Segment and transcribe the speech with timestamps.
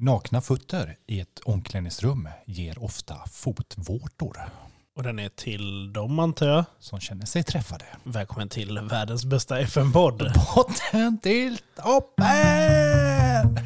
[0.00, 4.40] Nakna fötter i ett omklädningsrum ger ofta fotvårtor
[4.96, 6.64] Och den är till dem antar jag.
[6.78, 7.84] som känner sig träffade.
[8.04, 10.32] Välkommen till världens bästa FN-podd.
[10.54, 13.58] Botten till toppen!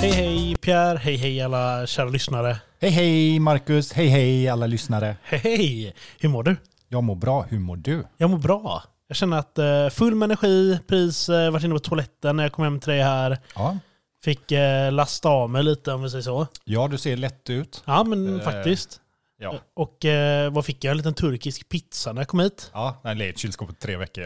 [0.00, 2.56] Hej hej Pierre, hej hej alla kära lyssnare.
[2.80, 5.16] Hej hej Marcus, hej hej alla lyssnare.
[5.22, 5.94] Hej hej!
[6.20, 6.56] Hur mår du?
[6.92, 8.04] Jag mår bra, hur mår du?
[8.16, 8.82] Jag mår bra.
[9.08, 12.52] Jag känner att eh, full med energi, pris, eh, varit inne på toaletten när jag
[12.52, 13.38] kom hem till dig här.
[13.54, 13.78] Ja,
[14.24, 16.46] Fick eh, lasta av mig lite om vi säger så.
[16.64, 17.82] ja du ser lätt ut.
[17.86, 19.00] Ja men Eh, faktiskt.
[19.42, 20.90] Ja, Och eh, vad fick jag?
[20.90, 22.70] En liten turkisk pizza när jag kom hit.
[22.74, 24.24] ja den legat i kylskåpet tre veckor.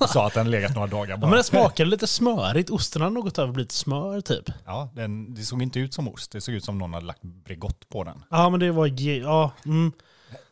[0.00, 1.26] Jag sa att den legat några dagar Ja, bara.
[1.26, 2.70] men den smakade lite smörigt.
[2.70, 4.44] Osten hade något blivit smör typ.
[4.66, 6.32] Ja, den, det såg inte ut som ost.
[6.32, 8.24] Det såg ut som någon hade lagt Bregott på den.
[8.30, 8.86] Ja men det var...
[8.86, 9.92] ge- Ja, mm.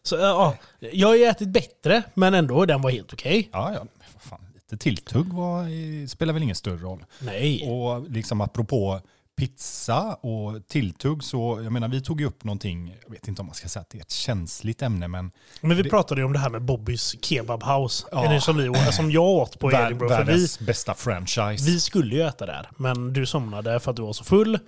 [0.03, 3.49] Så, ja, jag har ju ätit bättre men ändå den var helt okej.
[3.53, 3.87] Ja, ja.
[4.13, 7.05] vad Fan, lite tilltugg var, spelar väl ingen större roll.
[7.21, 7.69] Nej.
[7.69, 9.01] Och liksom apropå
[9.37, 13.47] pizza och tilltugg så, jag menar vi tog ju upp någonting, jag vet inte om
[13.47, 15.31] man ska säga att det är ett känsligt ämne men
[15.61, 18.07] Men vi det- pratade ju om det här med Bobbys Kebab House.
[18.13, 18.33] Ja.
[18.33, 20.17] Det som, vi, som jag åt på vär, Edinburgh.
[20.17, 21.65] För vi, världens bästa franchise.
[21.71, 24.59] vi skulle ju äta där, men du somnade för att du var så full.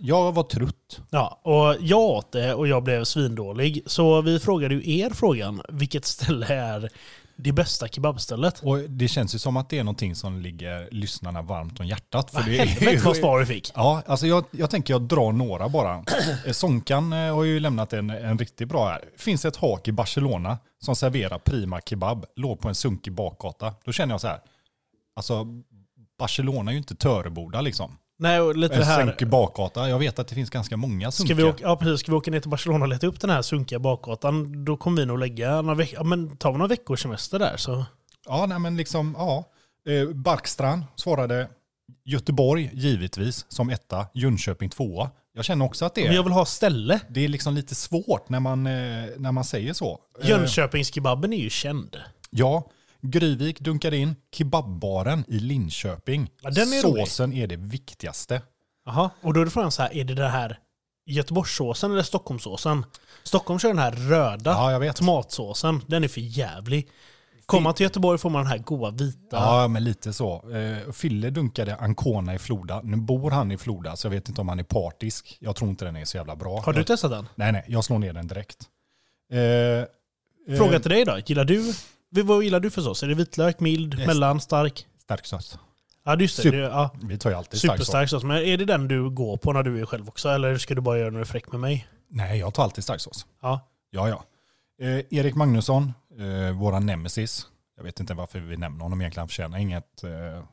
[0.00, 1.00] Jag var trött.
[1.10, 3.82] Ja, och jag åt det och jag blev svindålig.
[3.86, 6.88] Så vi frågade ju er frågan, vilket ställe är
[7.42, 8.60] det bästa kebabstället?
[8.62, 12.30] Och det känns ju som att det är någonting som ligger lyssnarna varmt om hjärtat.
[12.30, 13.72] För Vad det är helvete vad svar vi fick.
[13.74, 16.04] Ja, alltså jag, jag tänker jag drar några bara.
[16.46, 19.04] Eh, Sonkan eh, har ju lämnat en, en riktigt bra här.
[19.16, 23.74] Finns ett hak i Barcelona som serverar prima kebab, låg på en sunkig bakgata.
[23.84, 24.40] Då känner jag så här,
[25.16, 25.46] alltså
[26.18, 27.96] Barcelona är ju inte Töreboda liksom.
[28.20, 29.06] Nej, och lite En här.
[29.06, 29.88] sunkig bakgata.
[29.88, 31.36] Jag vet att det finns ganska många Ska sunkiga.
[31.36, 33.42] vi, åka, ja, precis, ska vi åka ner till Barcelona och leta upp den här
[33.42, 37.02] sunkiga bakgatan, då kommer vi nog lägga några veckor, ja, men tar vi några veckors
[37.02, 37.84] semester där så.
[38.26, 39.44] Ja, nej men liksom, ja.
[39.88, 41.48] Eh, Barkstrand svarade
[42.04, 45.10] Göteborg givetvis som etta, Jönköping tvåa.
[45.34, 47.00] Jag känner också att det Men jag är, vill ha ställe.
[47.08, 48.72] det är liksom lite svårt när man, eh,
[49.16, 49.98] när man säger så.
[50.22, 51.96] Eh, Jönköpingskebaben är ju känd.
[52.30, 52.68] Ja,
[53.02, 56.30] Gryvik dunkar in kebabbaren i Linköping.
[56.42, 57.08] Ja, är rolig.
[57.08, 58.42] Såsen är det viktigaste.
[58.86, 60.58] Jaha, och då är det frågan så här, är det det här
[61.06, 62.84] Göteborgssåsen eller Stockholmssåsen?
[63.22, 64.96] Stockholm kör den här röda Ja, jag vet.
[64.96, 65.80] tomatsåsen.
[65.86, 66.88] Den är för jävlig.
[67.46, 69.36] Kommer man till Göteborg får man den här goa vita.
[69.36, 70.50] Ja, men lite så.
[70.50, 72.80] Eh, Fille dunkade Ancona i Floda.
[72.84, 75.36] Nu bor han i Floda, så jag vet inte om han är partisk.
[75.40, 76.60] Jag tror inte den är så jävla bra.
[76.60, 77.28] Har du testat den?
[77.34, 78.58] Nej, nej, jag slår ner den direkt.
[79.32, 81.18] Eh, Fråga eh, till dig då.
[81.26, 81.72] Gillar du,
[82.10, 83.02] vad gillar du för sås?
[83.02, 84.06] Är det vitlök, mild, Yes.
[84.06, 84.86] mellan, stark?
[85.02, 85.58] Stark sås.
[86.04, 86.42] Ja, just det.
[86.42, 88.10] Super- det ja, Vi tar ju alltid stark sås.
[88.10, 88.24] sås.
[88.24, 90.28] Men är det den du går på när du är själv också?
[90.28, 91.88] Eller ska du bara göra när du är fräck med mig?
[92.10, 93.26] Nej, jag tar alltid stark sås.
[93.42, 93.60] Ja.
[93.90, 94.24] Ja, ja.
[94.86, 97.46] Eh, Erik Magnusson, eh, våran nemesis.
[97.80, 99.20] Jag vet inte varför vi nämner honom egentligen.
[99.20, 100.10] Han förtjänar inget, eh,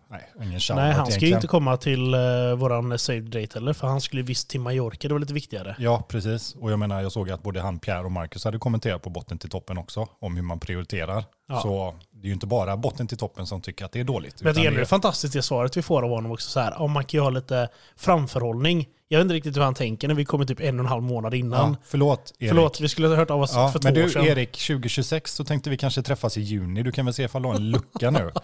[0.09, 3.73] nej, ingen shoutout Nej, han ska ju inte komma till uh, våran saved date heller.
[3.73, 5.07] För han skulle visst till Mallorca.
[5.07, 5.75] Det var lite viktigare.
[5.79, 6.55] Ja, precis.
[6.55, 9.37] Och jag menar, jag såg att både han, Pierre och Marcus hade kommenterat på botten
[9.37, 10.07] till toppen också.
[10.19, 11.23] Om hur man prioriterar.
[11.47, 11.61] Ja.
[11.61, 14.41] Så det är ju inte bara botten till toppen som tycker att det är dåligt.
[14.41, 16.49] Men det är är- fantastiskt det svaret vi får av honom också.
[16.49, 18.87] Så här, om man kan ju ha lite framförhållning.
[19.09, 21.03] Jag vet inte riktigt hur han tänker när vi kommer typ en och en halv
[21.03, 21.71] månad innan.
[21.71, 22.49] ja, förlåt, Erik.
[22.49, 24.25] Förlåt, vi skulle ha hört av oss Ja, för två men år du sedan.
[24.25, 26.83] Erik, 2026 så tänkte vi kanske träffas i juni.
[26.83, 28.31] Du kan väl se ifall du har en lucka nu.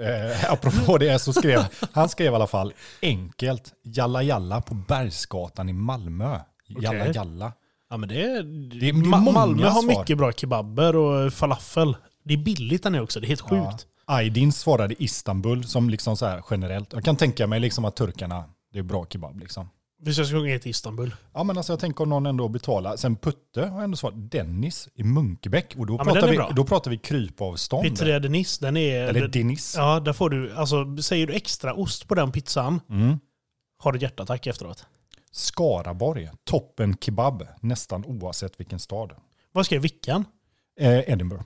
[0.00, 5.68] Eh, apropå det så skrev han skrev i alla fall enkelt jalla jalla på Bergsgatan
[5.68, 6.38] i Malmö.
[6.68, 7.12] Jalla Okej.
[7.14, 7.52] jalla.
[7.90, 8.42] Ja, men det, är,
[8.80, 9.98] det är Ma- Malmö har svar.
[9.98, 11.96] mycket bra kebaber och falafel.
[12.24, 13.20] Det är billigt där nere också.
[13.20, 13.86] Det är helt sjukt.
[14.06, 14.14] Ja.
[14.14, 16.92] Aydin svarade Istanbul som liksom så här generellt.
[16.92, 19.68] Jag kan tänka mig liksom att turkarna, det är bra kebab liksom.
[20.04, 21.14] Vi ska sjunga till Istanbul.
[21.34, 22.96] Ja men alltså jag tänker om någon ändå betalar.
[22.96, 25.74] Sen Putte har ändå svarat Dennis i Munkebäck.
[25.78, 26.50] Och då, Ja, pratar, vi, bra.
[26.56, 27.82] då pratar vi krypavstånd.
[27.84, 29.00] Pizzeria Denis, den är...
[29.02, 29.74] Eller Dennis.
[29.76, 30.54] Ja, där får du...
[30.54, 33.18] Alltså, säger du extra ost på den pizzan Mm.
[33.78, 34.86] har du hjärtattack efteråt.
[35.30, 39.12] Skaraborg, toppen kebab, nästan oavsett vilken stad.
[39.52, 40.24] Vad skrev Vickan?
[40.80, 41.44] Eh, Edinburgh.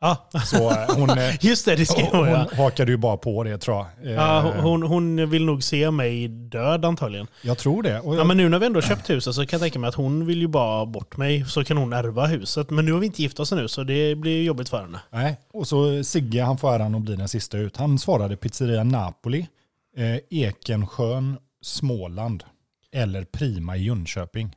[0.00, 2.46] Ja, Så eh, hon, eh, just det, det hon hon ja.
[2.56, 4.06] hakade ju bara på det tror jag.
[4.06, 7.26] Eh, ja hon, hon vill nog se mig död antagligen.
[7.42, 7.90] Jag tror det.
[7.90, 9.94] Jag, Ja, men nu när vi ändå köpt huset så kan jag tänka mig att
[9.94, 12.70] hon vill ju bara bort mig så kan hon ärva huset.
[12.70, 15.00] Men nu har vi inte gift oss ännu så det blir jobbigt för henne.
[15.10, 15.40] nej.
[15.52, 17.76] Och så Sigge, han får äran att bli den sista ut.
[17.76, 19.46] Han svarade pizzeria Napoli,
[19.96, 22.44] eh, Ekensjön, Småland
[22.92, 24.56] eller Prima i Jönköping.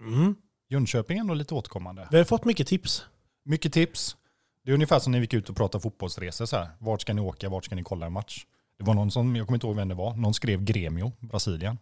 [0.00, 0.34] Mm.
[0.70, 2.08] Jönköping är ändå lite återkommande.
[2.10, 3.04] Vi har fått mycket tips.
[3.44, 4.16] Mycket tips.
[4.64, 6.46] Det är ungefär som när vi gick ut och pratade fotbollsresor.
[6.46, 6.68] Så här.
[6.78, 7.48] Vart ska ni åka?
[7.48, 8.44] Vart ska ni kolla en match?
[8.78, 11.78] Det var någon som, jag kommer inte ihåg vem det var, någon skrev Gremio, Brasilien.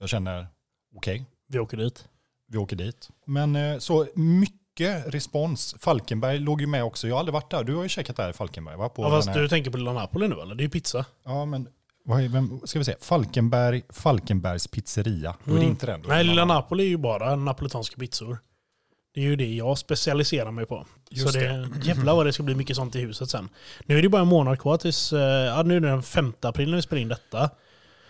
[0.00, 0.46] Jag känner,
[0.96, 2.08] okej, Vi åker dit.
[2.48, 3.08] vi åker dit.
[3.26, 5.74] Men eh, så mycket respons.
[5.78, 7.08] Falkenberg låg ju med också.
[7.08, 7.64] Jag har aldrig varit där.
[7.64, 8.88] Du har ju checkat där i Falkenberg va?
[8.88, 10.54] På Ja, fast du tänker på Lilla Napoli nu eller?
[10.54, 11.04] Det är ju pizza.
[11.24, 11.68] Ja, men
[12.04, 12.94] vad är, vem, ska vi se?
[13.00, 15.36] Falkenberg, Falkenbergs pizzeria.
[15.44, 15.70] Då är det Mm.
[15.70, 16.02] inte den.
[16.08, 18.38] Nej, Lilla Napoli är ju bara napolitanska pizzor.
[19.14, 20.86] Det är ju det jag specialiserar mig på.
[21.10, 23.48] Just så det, jävlar vad det ska bli mycket sånt i huset sen.
[23.86, 26.32] Nu är det bara en månad kvar tills, eh, ja, nu är det den 5
[26.40, 27.50] april när vi spelar in detta.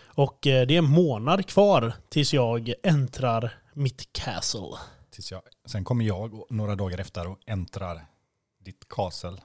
[0.05, 4.77] Och eh, det är en månad kvar tills jag äntrar mitt castle.
[5.11, 8.05] Tills jag, sen kommer jag några dagar efter och äntrar
[8.65, 9.37] ditt castle.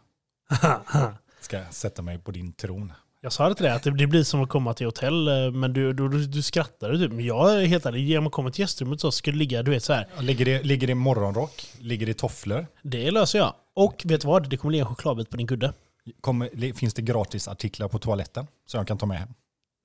[1.41, 2.93] Ska sätta mig på din tron.
[3.23, 5.73] Jag sa det till dig, att det blir som att komma till hotell, eh, men
[5.73, 7.13] du, du, du, du skrattade typ.
[7.13, 9.71] Men jag är helt ärlig, genom att komma till gästrummet så ska det ligga, du
[9.71, 10.07] vet så här.
[10.21, 11.67] Ligger det, ligger det i morgonrock?
[11.81, 12.67] Ligger det i tofflor?
[12.83, 13.55] Det löser jag.
[13.75, 14.51] Och vet du vad?
[14.51, 15.73] Det kommer ligga en chokladbit på din kudde.
[16.21, 19.29] Kommer, finns det gratis artiklar på toaletten som jag kan ta med hem?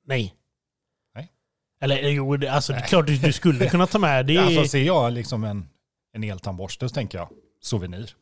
[0.07, 0.33] Nej.
[1.15, 1.31] Nej.
[1.81, 4.25] Eller eh, jo, alltså det är klart du, du skulle kunna ta med.
[4.25, 5.69] Det är, Alltså ser jag liksom en,
[6.13, 7.29] en eltandborste så tänker jag
[7.61, 8.15] souvenir.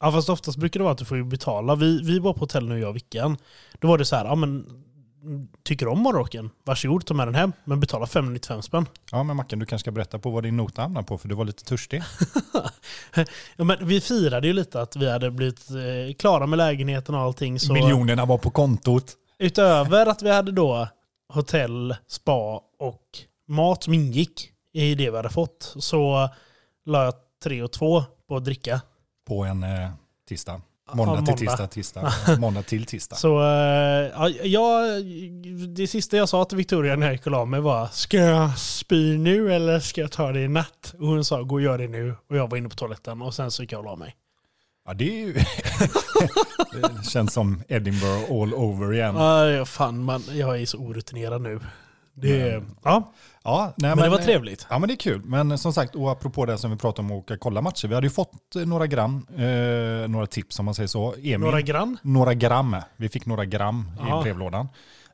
[0.00, 1.74] Ja, fast oftast brukar det vara att du får betala.
[1.74, 3.36] Vi, vi var på hotell nu jag och Vickan.
[3.78, 4.66] Då var det så här, ja men
[5.64, 6.50] tycker om morgonrocken?
[6.64, 7.52] Varsågod, ta med den hem.
[7.64, 8.86] Men betala 595 spänn.
[9.12, 11.34] Ja men Mackan du kanske ska berätta på vad din nota hamnar på för du
[11.34, 12.02] var lite törstig.
[13.56, 17.20] Ja, men vi firade ju lite att vi hade blivit eh, klara med lägenheten och
[17.20, 17.60] allting.
[17.60, 19.12] Så Miljonerna var på kontot.
[19.38, 20.88] utöver att vi hade då
[21.32, 23.02] hotell, spa och
[23.48, 26.28] mat som ingick i det vi hade fått så
[26.86, 27.14] la jag
[27.44, 28.80] 3 och 2 på att dricka.
[29.30, 29.90] På en eh,
[30.28, 30.60] tisdag.
[30.88, 31.36] Ja, Måndag till måndag.
[31.36, 32.12] tisdag, tisdag.
[32.40, 33.16] Måndag till tisdag.
[33.16, 34.82] Så eh, ja,
[35.76, 38.58] det sista jag sa till Victoria när jag gick och la mig var Ska jag
[38.58, 40.94] spy nu eller ska jag ta det i natt?
[40.98, 42.14] Och hon sa gå och gör det nu.
[42.30, 44.14] Och jag var inne på toaletten och sen så gick jag och la mig.
[44.86, 45.32] Ja, det, ju
[46.72, 49.16] det känns som Edinburgh all over igen.
[49.16, 51.60] Ja, fan man, jag är så orutinerad nu.
[52.20, 53.12] Det, Men- ja,
[53.44, 54.66] Ja, nej, men det var trevligt.
[54.70, 55.22] Ja men det är kul.
[55.24, 57.88] Men som sagt, och apropå det som vi pratade om att åka och kolla matcher.
[57.88, 61.14] Vi hade ju fått eh, några gram, eh, några tips om man säger så.
[61.14, 61.50] Emil, Några
[62.02, 62.38] några, grann.
[62.38, 62.76] gram.
[62.96, 64.20] Vi fick några gram Ja.
[64.20, 64.68] i brevlådan.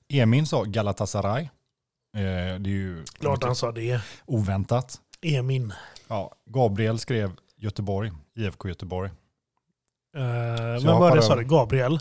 [0.09, 1.43] Emin sa Galatasaray.
[1.43, 1.49] Eh,
[2.15, 4.01] det är ju Klart han sa det.
[4.27, 5.01] oväntat.
[5.23, 5.73] Emin.
[6.09, 9.11] Ja, Gabriel skrev Göteborg, IFK Göteborg.
[9.11, 11.45] Uh, men vad hoppar det sa du?
[11.45, 11.99] Gabriel?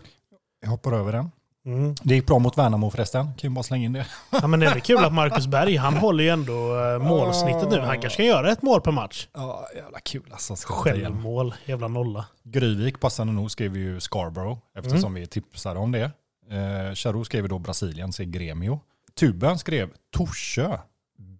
[0.61, 1.31] Jag hoppar över den.
[1.65, 1.95] Mm.
[2.03, 3.25] Det gick bra mot Värnamo förresten.
[3.25, 4.05] Kan ju bara slänga in det.
[4.41, 7.79] Ja, men det är kul att Marcus Berg, han håller ju ändå eh, målsnittet nu.
[7.79, 9.27] Han kanske kan göra ett mål per match.
[9.33, 10.55] Ja, jävla kul alltså.
[10.59, 12.25] Självmål, jävla nolla.
[12.43, 16.11] Gryvik, passande nog, skrev ju Scarborough eftersom vi tipsade om det.
[16.51, 18.79] Eh, Charo skrev då Brasilien, säger Gremio.
[19.19, 20.77] Tuben skrev Torsö,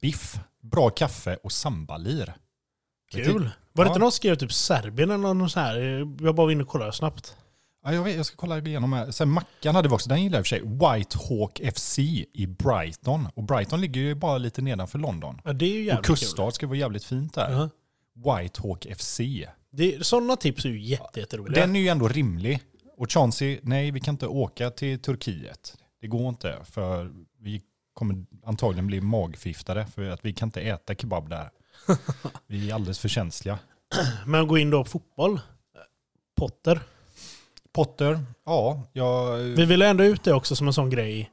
[0.01, 2.33] biff, bra kaffe och sambalir.
[3.12, 3.50] Kul.
[3.74, 3.92] Var det Ja.
[3.94, 5.75] inte någon som skrev typ Serbien eller något så här?
[6.21, 7.36] Jag bara var inne och kollade snabbt.
[7.85, 9.11] Ja, jag, vet, jag ska kolla igenom här.
[9.11, 10.97] Sen Mackan hade vi också, den gillar jag i och för sig.
[10.97, 11.99] White Hawk FC
[12.33, 13.27] i Brighton.
[13.35, 15.41] Och Brighton ligger ju bara lite nedanför London.
[15.43, 16.15] Ja, det är ju Och jävligt kul.
[16.15, 17.51] kuststad ska vara jävligt fint där.
[17.51, 17.69] Ja.
[18.37, 19.19] White Hawk FC.
[19.71, 21.61] Det, sådana tips är ju jätte, jätteroliga.
[21.61, 22.59] Den är ju ändå rimlig.
[22.97, 25.77] Och Chauncey, nej vi kan inte åka till Turkiet.
[26.01, 27.61] Det går inte för vi
[27.93, 31.49] kommer antagligen bli magförgiftade för att vi kan inte äta kebab där.
[32.47, 33.59] Vi är alldeles för känsliga.
[34.25, 35.39] Men gå in då på fotboll.
[36.37, 36.79] Potter.
[37.75, 39.38] Potter, ja, jag...
[39.38, 41.31] Vi ville ändå ut det också som en sån grej.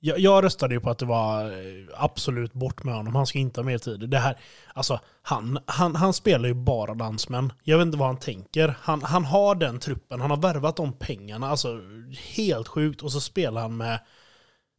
[0.00, 3.14] Jag, jag röstade ju på att det var eh, absolut bort med honom.
[3.14, 4.10] Han ska inte ha mer tid.
[4.10, 4.38] Det här,
[4.74, 7.52] alltså, han, han, han spelar ju bara dansmän.
[7.62, 8.76] Jag vet inte vad han tänker.
[8.80, 10.20] Han, han har den truppen.
[10.20, 11.48] Han har värvat de pengarna.
[11.48, 11.80] Alltså,
[12.36, 13.02] helt sjukt.
[13.02, 14.00] Och så spelar han med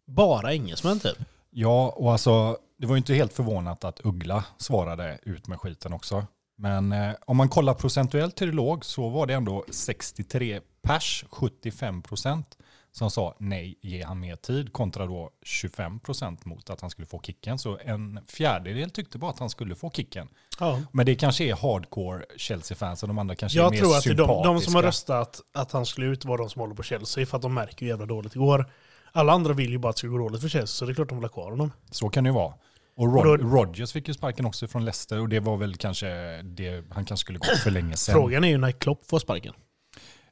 [0.07, 1.17] bara engelsmän typ.
[1.49, 5.93] Ja, och alltså det var ju inte helt förvånat att Uggla svarade ut med skiten
[5.93, 6.25] också.
[6.55, 11.25] Men eh, om man kollar procentuellt hur det låg så var det ändå 63 pers,
[11.29, 12.57] 75 procent
[12.91, 17.07] som sa nej, ge han mer tid kontra då 25 procent mot att han skulle
[17.07, 17.59] få kicken.
[17.59, 20.27] Så en fjärdedel tyckte bara att han skulle få kicken.
[20.59, 20.79] Ja.
[20.91, 24.03] Men det kanske är hardcore Chelsea-fans och de andra kanske är Jag mer tror att
[24.03, 24.77] det är de, de som sympatiska.
[24.77, 27.25] har röstat att han skulle ut var de som håller på Chelsea.
[27.25, 28.71] För att de märker ju jävla dåligt igår.
[29.11, 30.67] Alla andra vill ju bara att det ska gå dåligt för Chelsea.
[30.67, 31.71] Så det är klart de vill ha kvar honom.
[31.91, 32.53] Så kan det ju vara.
[32.95, 35.75] Och Rod- Och då- Rodgers fick ju sparken också från Leicester och det var väl
[35.75, 38.13] kanske det han kanske skulle gå för länge sedan.
[38.13, 39.53] Frågan är ju när Klopp får sparken.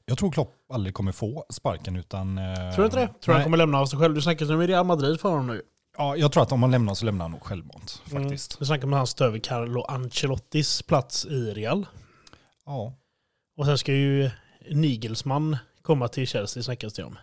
[0.06, 2.38] Jag tror Klopp aldrig kommer få sparken utan...
[2.38, 3.08] eh, Tror du inte det?
[3.08, 3.44] Tror du han nej.
[3.44, 4.14] kommer lämna av sig själv?
[4.16, 5.62] Du snackar med Real Madrid för honom nu.
[5.98, 8.24] Ja, jag tror att om han lämnar så lämnar han nog självmant Mm.
[8.24, 8.60] faktiskt.
[8.60, 11.86] Du snackar med hans över Carlo Ancelottis plats i Real.
[12.66, 12.94] Ja.
[13.58, 14.30] Och sen ska ju
[14.70, 17.18] Nigelsmann komma till Chelsea snackas det om.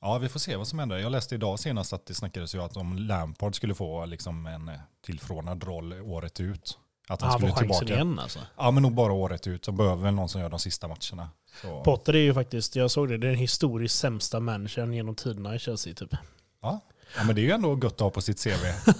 [0.00, 0.98] Ja, vi får se vad som händer.
[0.98, 4.68] Jag läste idag senast att det snackades ju att om Lampard skulle få liksom en
[4.68, 4.74] eh,
[5.06, 6.78] tillförordnad roll året ut.
[7.08, 7.84] Att han Han skulle tillbaka.
[7.94, 8.38] igen alltså.
[8.56, 9.64] Ja, men nog bara året ut.
[9.64, 11.28] Så behöver väl någon som gör de sista matcherna.
[11.62, 15.14] Så, Potter är ju faktiskt, jag såg det, det är den historiskt sämsta managern genom
[15.14, 16.14] tiderna i Chelsea typ.
[16.62, 16.80] ja.
[17.16, 18.50] ja, men det är ju ändå gött att ha på sitt CV.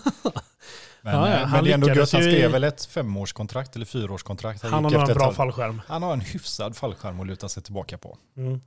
[1.02, 2.12] Men, Ja, ja, eh, han men det är ändå gött.
[2.12, 4.62] Han i- skrev väl ett femårskontrakt eller fyraårskontrakt.
[4.62, 5.34] Han har nog efter en ett bra tag.
[5.36, 5.82] fallskärm.
[5.86, 8.18] Han har en hyfsad fallskärm att luta sig tillbaka på.
[8.36, 8.60] Mm.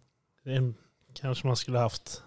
[0.43, 0.73] Det är-
[1.13, 2.21] kanske man skulle haft.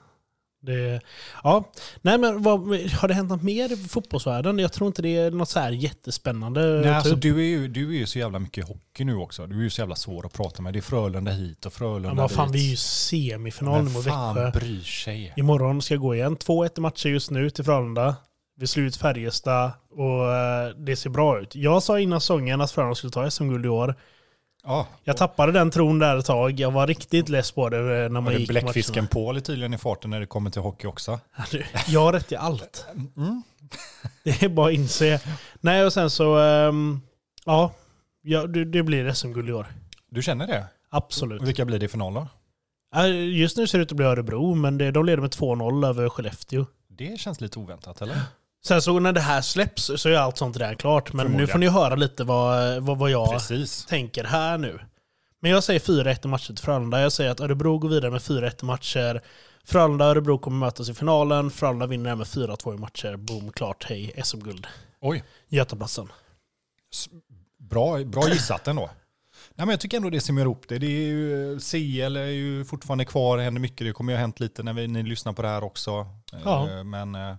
[0.63, 1.01] Det,
[1.45, 2.61] ja, nej men vad,
[2.93, 4.59] har det hänt något mer i fotbollsvärlden?
[4.59, 6.61] Jag tror inte det är något så här jättespännande.
[6.61, 7.23] Nej, alltså, upp.
[7.23, 9.47] du, är ju, du är ju så jävla mycket hockey nu också.
[9.47, 10.73] Du är ju så jävla svår att prata med.
[10.73, 12.61] Det är Frölunda hit och Frölunda ja, men fan, dit.
[12.61, 14.61] vi är ju semifinal mot fan Växjö.
[14.61, 15.33] bryr sig?
[15.37, 16.37] Imorgon ska jag gå igen.
[16.37, 18.17] 2-1 i matcher just nu till Frölunda.
[18.57, 21.55] Vi slår ut Färjestad och eh, det ser bra ut.
[21.55, 23.95] Jag sa innan säsongen att Frölunda skulle ta SM-guld i år.
[24.67, 26.61] Ja, Jag tappade den tron där ett tag.
[26.61, 28.65] Jag var riktigt less på det eh, när man det gick på matcherna.
[28.65, 31.21] bläckfisken Paul är tydligen i farten när det kommer till hockey också.
[31.89, 32.87] Jag har rätt i allt.
[33.17, 33.43] Mm.
[34.25, 35.21] Det är bara att inse.
[35.61, 36.39] Nej, och sen så...
[36.39, 37.01] ehm,
[37.45, 37.73] ja,
[38.49, 39.67] det, det blir SM-guld i år.
[40.11, 40.65] Du känner det?
[40.91, 41.43] Absolut.
[41.43, 42.27] Vilka blir det i finaler?
[42.97, 46.09] Äh, Just nu ser det ut att bli Örebro, men de leder med 2-0 över
[46.09, 46.67] Skellefteå.
[46.89, 48.17] Det känns lite oväntat, eller?
[48.65, 51.13] Sen så när det här släpps så är allt sånt där klart.
[51.13, 53.87] Men nu får ni höra lite vad, vad, vad jag Precis.
[53.87, 54.81] tänker här nu.
[55.41, 57.01] Men jag säger 4-1 i matcher till Frölunda.
[57.01, 59.21] Jag säger att Örebro går vidare med 4-1 i matcher.
[59.65, 61.51] Frölunda och Örebro kommer mötas i finalen.
[61.51, 63.17] Frölunda vinner med 4-2 i matcher.
[63.17, 63.85] Boom, klart.
[63.89, 64.67] Hej, SM-guld.
[65.01, 66.09] Oj, Götaplatsen.
[67.59, 68.91] bra, bra gissat ändå.
[69.55, 70.79] Nej, men jag tycker ändå det som gör ihop det.
[70.79, 73.87] det är ju, CL är ju fortfarande kvar, händer mycket.
[73.87, 76.07] Det kommer ju ha hänt lite när vi, ni lyssnar på det här också.
[76.45, 76.71] Ja.
[76.71, 77.35] Eh, Men eh,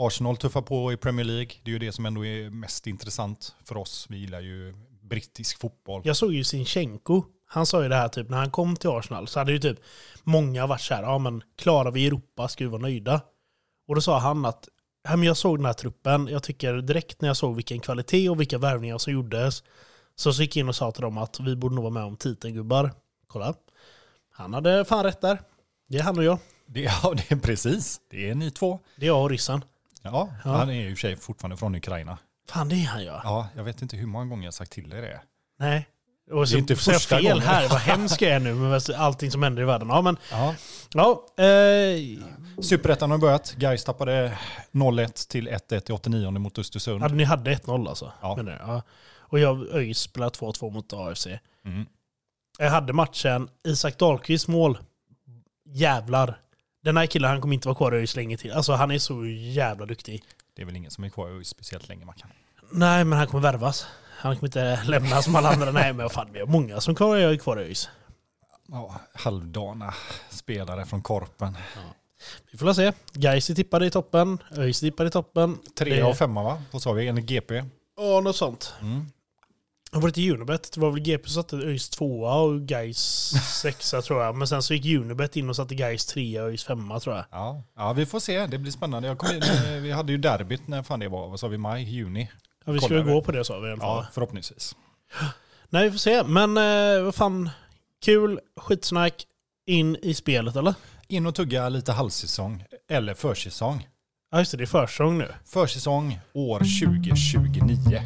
[0.00, 1.50] Arsenal tuffar på i Premier League.
[1.62, 4.06] Det är ju det som ändå är mest intressant för oss.
[4.08, 6.02] Vi gillar ju brittisk fotboll.
[6.04, 7.24] Jag såg ju Sinchenko.
[7.46, 9.78] Han sa ju det här typ när han kom till Arsenal så hade ju typ
[10.22, 13.20] många varit så här, ja men klarar vi Europa ska vi vara nöjda.
[13.88, 14.68] Och då sa han att,
[15.04, 18.28] ja, men jag såg den här truppen, jag tycker direkt när jag såg vilken kvalitet
[18.28, 19.62] och vilka värvningar som gjordes
[20.14, 22.04] så, så gick jag in och sa till dem att vi borde nog vara med
[22.04, 22.90] om titelgubbar.
[23.26, 23.54] Kolla.
[24.30, 25.38] Han hade fan rätt där.
[25.88, 26.38] Det är han och jag.
[26.66, 28.00] Det, ja, det är precis.
[28.10, 28.78] Det är ni två.
[28.96, 29.64] Det är jag och Rissan.
[30.02, 30.50] Ja, Ja.
[30.56, 32.18] han är ju i och för sig fortfarande från Ukraina.
[32.48, 33.20] Fan det är han ja.
[33.24, 35.20] Ja, jag vet inte hur många gånger jag har sagt till er det.
[35.58, 35.88] Nej.
[36.30, 37.42] Och så, Det är inte så jag första fel gången.
[37.48, 39.88] här, vad hemskt jag är nu med allting som händer i världen.
[39.88, 40.54] Ja men, Ja.
[40.94, 41.44] ja.
[41.44, 41.98] Eh,
[42.62, 43.54] Superettan har börjat.
[43.58, 44.38] Gais tappade
[44.72, 47.02] 0-1 till 1-1 i 89 mot Östersund.
[47.02, 48.12] Hade ni hade 1-0 alltså?
[48.22, 48.36] Ja.
[48.36, 48.82] Menar ja.
[49.20, 51.26] Och jag ÖIS spelade 2-2 mot AFC.
[51.64, 51.86] Mm.
[52.58, 54.78] Jag hade matchen, Isak Dahlqvist mål.
[55.64, 56.38] Jävlar.
[56.88, 58.52] Den här killen han kommer inte vara kvar i ÖIS länge till.
[58.52, 60.24] Alltså han är så jävla duktig.
[60.56, 62.30] Det är väl ingen som är kvar i ÖIS speciellt länge, Mackan.
[62.70, 63.86] Nej men han kommer värvas.
[64.18, 65.72] Han kommer inte lämna som alla andra.
[65.72, 67.88] Nej men fan vi har många som kvar är kvar i ÖIS.
[68.68, 69.94] Ja, halvdana
[70.30, 71.56] spelare från Korpen.
[72.52, 72.92] Vi får la se.
[73.12, 74.38] Gais är tippade i toppen.
[74.56, 75.58] ÖIS tippade i toppen.
[75.78, 76.62] Tre av femma va?
[76.70, 77.08] Vad sa vi?
[77.08, 77.64] Enligt GP.
[77.96, 78.74] Ja, något sånt.
[78.80, 79.06] Mm.
[79.92, 80.72] Jag var lite Unibet.
[80.72, 82.98] Det var väl GP som satte ÖIS tvåa och Gais
[83.62, 84.36] sexa tror jag.
[84.36, 87.24] Men sen så gick Unibet in och satte Gais trea och ÖIS femma tror jag.
[87.30, 87.62] Ja.
[87.76, 88.46] ja, vi får se.
[88.46, 89.08] Det blir spännande.
[89.08, 91.28] In, eh, vi hade ju derbyt när fan det var.
[91.28, 91.58] Vad sa vi?
[91.58, 91.82] Maj?
[91.82, 92.30] Juni?
[92.64, 94.04] Ja, vi skulle gå på det sa vi i alla fall.
[94.04, 94.76] Ja, förhoppningsvis.
[95.68, 96.22] Nej, vi får se.
[96.22, 97.50] Men eh, vad fan.
[98.04, 99.26] Kul, skitsnack.
[99.66, 100.74] In i spelet eller?
[101.08, 102.64] In och tugga lite halvsäsong.
[102.90, 103.88] Eller försäsong.
[104.30, 105.28] Ja just det, det är försäsong nu.
[105.44, 108.02] Försäsong år 2029.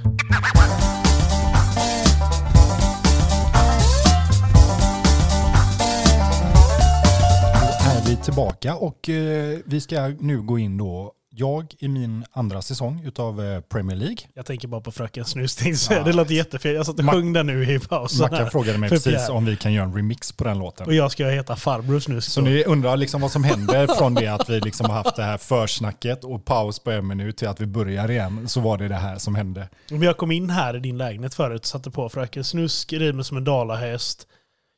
[8.12, 13.02] Vi tillbaka och eh, vi ska nu gå in då, jag i min andra säsong
[13.04, 14.16] utav eh, Premier League.
[14.34, 15.56] Jag tänker bara på Fröken Snus.
[15.56, 16.04] tänkte jag Ja.
[16.04, 16.74] Det låter jättefel.
[16.74, 18.20] Jag satt och Ma- sjöng den nu i pausen.
[18.30, 19.32] Mackan frågade mig precis Pierre.
[19.32, 20.86] om vi kan göra en remix på den låten.
[20.86, 22.32] Och jag ska heta Farbror Snus.
[22.32, 25.22] Så ni undrar liksom vad som händer från det att vi liksom har haft det
[25.22, 28.48] här försnacket och paus på en minut till att vi börjar igen.
[28.48, 29.68] Så var det det här som hände.
[29.90, 33.22] Men jag kom in här i din lägenhet förut och satte på Fröken Snusk, rider
[33.22, 34.26] som en dalahäst.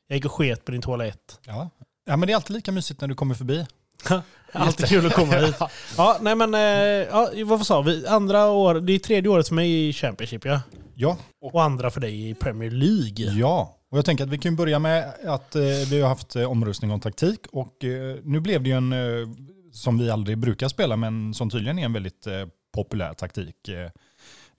[0.07, 1.39] Jag gick och sket på din toalett.
[1.45, 1.69] Ja.
[2.05, 3.65] Ja, men det är alltid lika mysigt när du kommer förbi.
[4.51, 5.55] Alltid kul att komma hit.
[5.97, 8.07] Ja, nej men, eh, ja, vad sa vi?
[8.07, 10.61] Andra år, det är tredje året för mig i Championship ja.
[10.95, 13.39] Ja, Och andra för dig i Premier League.
[13.39, 13.71] ja.
[13.91, 16.91] Och jag tänker att vi kan börja med att eh, vi har haft eh, omröstning
[16.91, 19.29] om taktik och eh, nu blev det ju en, eh,
[19.71, 23.55] som vi aldrig brukar spela, men som tydligen är en väldigt eh, populär taktik.
[23.65, 23.91] Det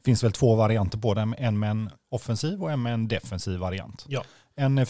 [0.04, 3.58] finns väl två varianter på den, en med en offensiv och en med en defensiv
[3.58, 4.04] variant.
[4.08, 4.22] Ja.
[4.56, 4.86] En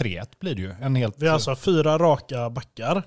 [0.00, 0.74] 4-2-3-1 blir det ju.
[0.80, 3.02] En helt, Vi har alltså fyra raka backar.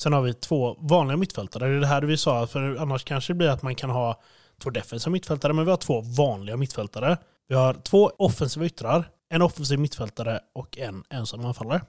[0.00, 1.68] Sen har vi två vanliga mittfältare.
[1.68, 4.20] Det är det här vi sa, för annars kanske det blir att man kan ha
[4.62, 7.16] två defensiva mittfältare, men vi har två vanliga mittfältare.
[7.48, 11.80] Vi har två offensiva yttrar, en offensiv mittfältare och en ensam anfallare.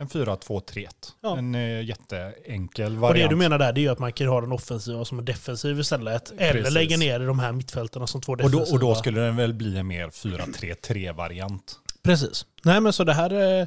[0.00, 0.88] En 4-2-3-1.
[1.22, 1.38] Ja.
[1.38, 3.30] En eh, jätteenkel Och variant.
[3.30, 5.24] det du menar där det är ju att man kan ha den offensiva som en
[5.24, 6.32] defensiv istället.
[6.38, 6.74] Eller Precis.
[6.74, 8.64] lägga ner de här mittfältarna som två och, defensiva.
[8.64, 11.78] då, och då skulle den väl bli en mer 4-3-3-variant.
[12.04, 12.46] Precis.
[12.64, 13.66] Nej men så det här, eh,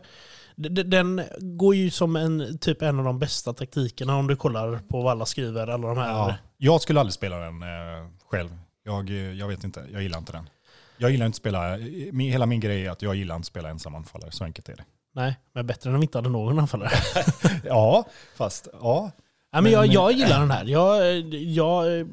[0.85, 5.01] Den går ju som en, typ en av de bästa taktikerna om du kollar på
[5.01, 6.09] vad alla skriver, alla de här.
[6.09, 8.49] Ja, jag skulle aldrig spela den eh, själv.
[8.83, 10.49] Jag, eh, jag vet inte, jag gillar inte den.
[10.97, 11.77] Jag gillar inte spela,
[12.19, 14.75] hela min grej är att jag gillar inte att spela ensam anfallare, så enkelt är
[14.75, 14.83] det.
[15.15, 16.89] Nej, men bättre än om vi inte hade någon anfallare.
[17.63, 19.11] Ja, fast ja.
[19.53, 20.65] Nej, men jag, jag gillar den här.
[20.65, 22.07] Jag, jag,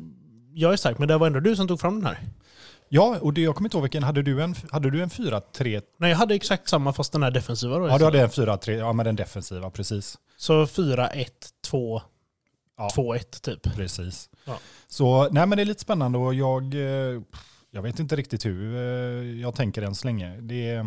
[0.54, 2.18] jag är stark, men det var ändå du som tog fram den här.
[2.94, 5.82] Ja, och det, jag kommer inte ihåg vilken, hade du en, hade du en 4-3?
[5.96, 7.88] Nej, jag hade exakt samma fast den här defensiva då.
[7.88, 10.18] Ja, du hade en 4-3, ja men den defensiva, precis.
[10.36, 11.32] Så 4, 1,
[11.64, 12.02] 2,
[12.76, 12.90] Ja.
[12.94, 13.62] 2, 1 typ.
[13.76, 14.30] Precis.
[14.44, 14.58] Ja.
[14.88, 17.20] Så nej men det är lite spännande och jag, eh,
[17.70, 20.40] jag vet inte riktigt hur eh, jag tänker än så länge.
[20.40, 20.86] Det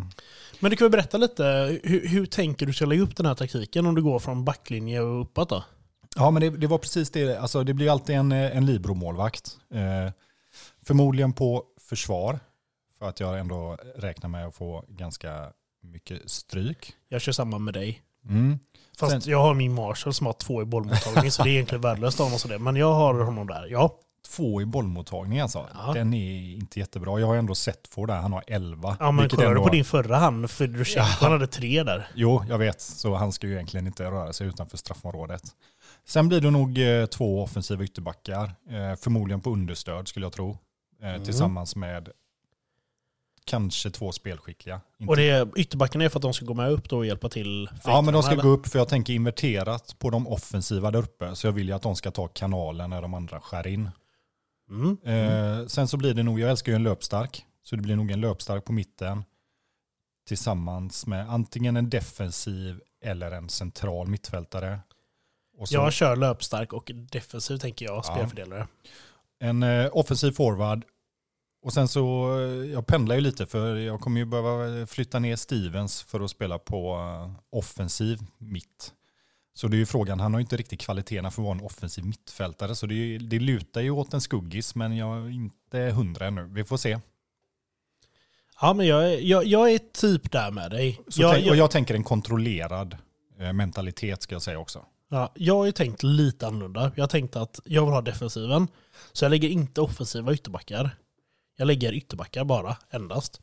[0.60, 3.36] Men du kan väl berätta lite, hur, hur tänker du ska lägga upp den här
[3.36, 5.64] taktiken om du går från backlinje och uppåt då?
[6.16, 9.58] ja men det, det var precis det, alltså det blir alltid en, eh, en Libro-målvakt.
[9.74, 10.12] Eh,
[10.88, 12.40] förmodligen på försvar,
[13.00, 15.52] för att jag ändå räknar med att få ganska
[15.82, 16.94] mycket stryk.
[17.10, 18.02] Jag kör samma med dig.
[18.30, 18.60] Mm.
[19.00, 21.82] Fast Sen- jag har min Marshall som har två i bollmottagning så det är egentligen
[21.82, 22.58] värdelöst av honom sådär.
[22.60, 24.00] Men jag har honom där, ja.
[24.36, 25.70] Två i bollmottagning alltså.
[25.74, 25.94] Ja.
[25.94, 27.20] Den är inte jättebra.
[27.20, 28.98] Jag har ändå sett för där, han har 11.
[29.00, 32.08] Ja men du ändå- på din förra hand, Fedorchenko, han hade tre där.
[32.16, 32.82] Jo, jag vet.
[32.82, 35.42] Så han ska ju egentligen inte röra sig utanför straffområdet.
[36.06, 38.44] Sen blir det nog eh, två offensiva ytterbackar.
[38.46, 40.58] Eh, förmodligen på understöd skulle jag tro.
[41.02, 41.24] Eh, Mm.
[41.24, 42.10] Tillsammans med
[43.46, 44.82] kanske två spelskickliga.
[45.00, 47.30] Inte- Och det ytterbackarna är för att de ska gå med upp då och hjälpa
[47.30, 48.44] till ja, men de ska eller?
[48.44, 51.36] gå upp för jag tänker inverterat på de offensiva där uppe.
[51.36, 53.90] Så jag vill ju att de ska ta kanalen när de andra skär in.
[54.70, 54.98] Mm.
[55.04, 57.46] Eh, sen så blir det nog, jag älskar ju en löpstark.
[57.64, 59.24] Så det blir nog en löpstark på mitten.
[60.28, 64.80] Tillsammans med antingen en defensiv eller en central mittfältare.
[65.66, 68.68] Så Jag kör löpstark och defensiv tänker jag, spelfördelare.
[69.40, 70.86] En eh, offensiv forward.
[71.62, 75.36] Och sen så, eh, jag pendlar ju lite för jag kommer ju behöva flytta ner
[75.36, 78.94] Stevens för att spela på eh, offensiv mitt.
[79.54, 81.66] Så det är ju frågan, han har ju inte riktigt kvaliteterna för att vara en
[81.66, 82.76] offensiv mittfältare.
[82.76, 86.44] Så det, är det lutar ju åt en skuggis, men jag är inte hundra ännu.
[86.52, 87.00] Vi får se.
[88.62, 91.02] Ja men jag, är- jag, jag är typ där med dig.
[91.22, 92.98] Jag, tänk, och jag tänker en kontrollerad
[93.54, 94.86] mentalitet ska jag säga också.
[95.16, 96.92] Ja, jag har ju tänkt lite annorlunda.
[96.96, 98.68] Jag har tänkt att jag vill ha defensiven.
[99.14, 100.90] Så jag lägger inte offensiva ytterbackar.
[101.58, 103.42] Jag lägger ytterbackar bara, endast.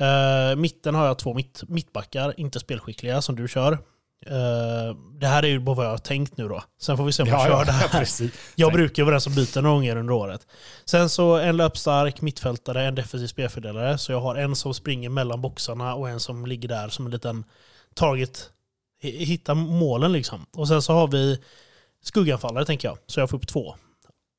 [0.00, 3.78] Uh, mitten har jag två mitt, mittbackar, inte spelskickliga som du kör.
[4.26, 6.62] Eh, det här är ju bara vad jag har tänkt nu då.
[6.80, 7.88] Sen får vi se om jag kör det här.
[7.98, 8.32] precis.
[8.54, 10.46] Jag brukar vara den som byter några gånger under året.
[10.84, 13.98] Sen så en löpstark mittfältare, en defensiv spelfördelare.
[13.98, 17.10] Så jag har en som springer mellan boxarna och en som ligger där som en
[17.10, 17.44] liten
[17.94, 18.50] target.
[19.00, 20.46] Hitta målen liksom.
[20.52, 21.38] Och sen så har vi
[22.02, 22.98] skugganfallare tänker jag.
[23.06, 23.74] Så jag får upp två.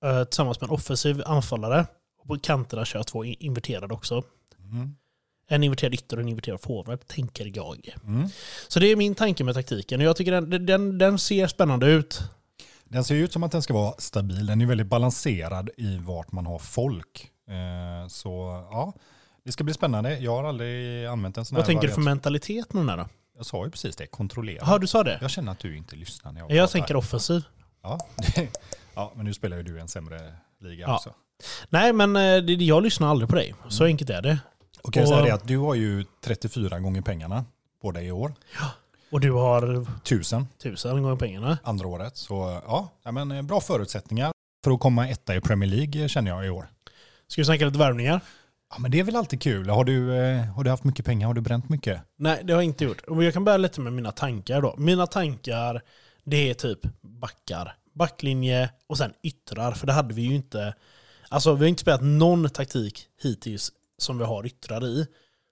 [0.06, 1.86] Eh, tillsammans med en offensiv anfallare.
[2.22, 4.24] Och på kanterna kör jag två in- inverterade också.
[4.72, 4.96] Mm.
[5.52, 7.96] En inverterad ytter och en inverterad forward, tänker jag.
[8.08, 8.28] Mm.
[8.68, 10.00] Så det är min tanke med taktiken.
[10.00, 12.22] Och jag tycker den, den, den ser spännande ut.
[12.84, 14.46] Den ser ut som att den ska vara stabil.
[14.46, 17.32] Den är väldigt balanserad i vart man har folk.
[17.48, 18.30] Eh, så
[18.72, 18.94] ja,
[19.46, 20.18] det ska bli spännande.
[20.20, 22.06] Jag har aldrig använt en sån Vad här tänker du för variant.
[22.16, 23.08] mentalitet med den här då?
[23.40, 24.58] Jag sa ju precis det, kontrollera.
[24.62, 25.18] Jaha, du sa det?
[25.22, 26.72] Jag känner att du inte lyssnar när jag, Jag pratar.
[26.72, 27.44] tänker offensiv.
[27.84, 28.00] Ja.
[28.96, 30.96] ja, men nu spelar ju du en sämre liga Ja.
[30.96, 31.14] också.
[31.70, 32.24] Nej, men eh,
[32.64, 33.56] jag lyssnar aldrig på dig.
[33.70, 34.40] Så enkelt är det.
[34.82, 37.46] Och jag säga det att du har ju 34 gånger pengarna
[37.82, 38.34] på dig i år.
[39.12, 41.58] Och du har Tusen tusen gånger pengarna.
[41.64, 42.18] andra året.
[42.18, 44.32] Så ja, ja, men eh, bra förutsättningar
[44.64, 46.68] för att komma etta i Premier League eh, känner jag i år.
[47.28, 48.22] Ska vi snacka lite värvningar?
[48.70, 49.70] Ja, men det är väl alltid kul.
[49.70, 51.28] Har du, eh, har du haft mycket pengar?
[51.28, 52.02] Har du bränt mycket?
[52.18, 53.02] Nej, det har jag inte gjort.
[53.02, 54.76] Och jag kan börja lite med mina tankar då.
[54.78, 55.82] Mina tankar,
[56.24, 57.76] det är typ backar.
[57.94, 59.72] Backlinje och sen yttrar.
[59.72, 60.74] För det hade vi ju inte...
[61.30, 65.08] Alltså vi har inte spelat någon taktik hittills som vi har yttrar i.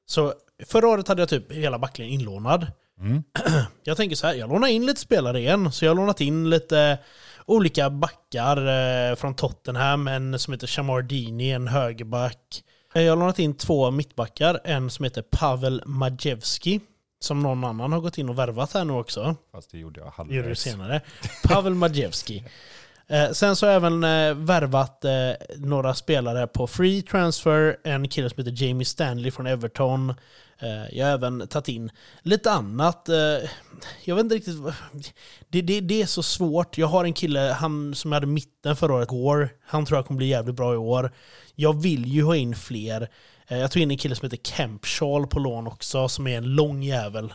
[0.06, 0.34] Så
[0.66, 2.68] förra året hade jag typ hela backlinjen inlånad.
[3.00, 3.24] Mm.
[3.84, 5.72] Jag tänker så här, jag lånar in lite spelare igen.
[5.72, 6.98] Så jag har lånat in lite
[7.46, 10.08] olika backar eh, från Tottenham.
[10.08, 12.64] En som heter Shamardini, en högerback.
[12.98, 14.60] Eh, Jag har lånat in två mittbackar.
[14.64, 16.80] En som heter Pavel Majewski.
[17.20, 19.36] Som någon annan har gått in och värvat här nu också.
[19.52, 20.62] Fast det gjorde jag Det gjorde du halvvägs.
[20.62, 21.02] senare.
[21.44, 22.44] Pavel Majewski.
[23.10, 25.12] Eh, sen så har jag även eh, värvat eh,
[25.58, 27.78] några spelare på free transfer.
[27.84, 30.14] En kille som heter Jamie Stanley från Everton.
[30.62, 31.92] Eh, jag har även tagit in
[32.22, 33.10] lite annat.
[33.10, 33.16] Eh,
[34.06, 34.56] jag vet inte riktigt.
[35.50, 36.78] Det, det, det är så svårt.
[36.78, 39.50] Jag har en kille han som jag hade mitten förra året, Gore.
[39.66, 41.12] Han tror jag kommer bli jävligt bra i år.
[41.56, 43.08] Jag vill ju ha in fler.
[43.48, 46.56] Eh, jag tog in en kille som heter Kempshaw på lån också, som är en
[46.56, 47.34] lång jävel.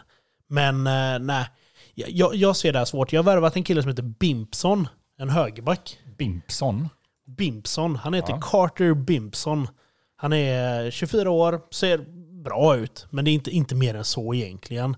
[0.49, 0.85] Men
[1.27, 1.47] nej,
[1.95, 3.13] jag- jag, jag ser det här svårt.
[3.13, 5.99] Jag har värvat en kille som heter Bimpson, en högerback.
[6.19, 6.89] Bimpson.
[7.27, 8.41] Bimpson, han heter Ja.
[8.41, 9.69] Carter Bimpson.
[10.17, 12.05] Han är 24 år, ser
[12.43, 14.97] bra ut, men det är inte, inte mer än så egentligen.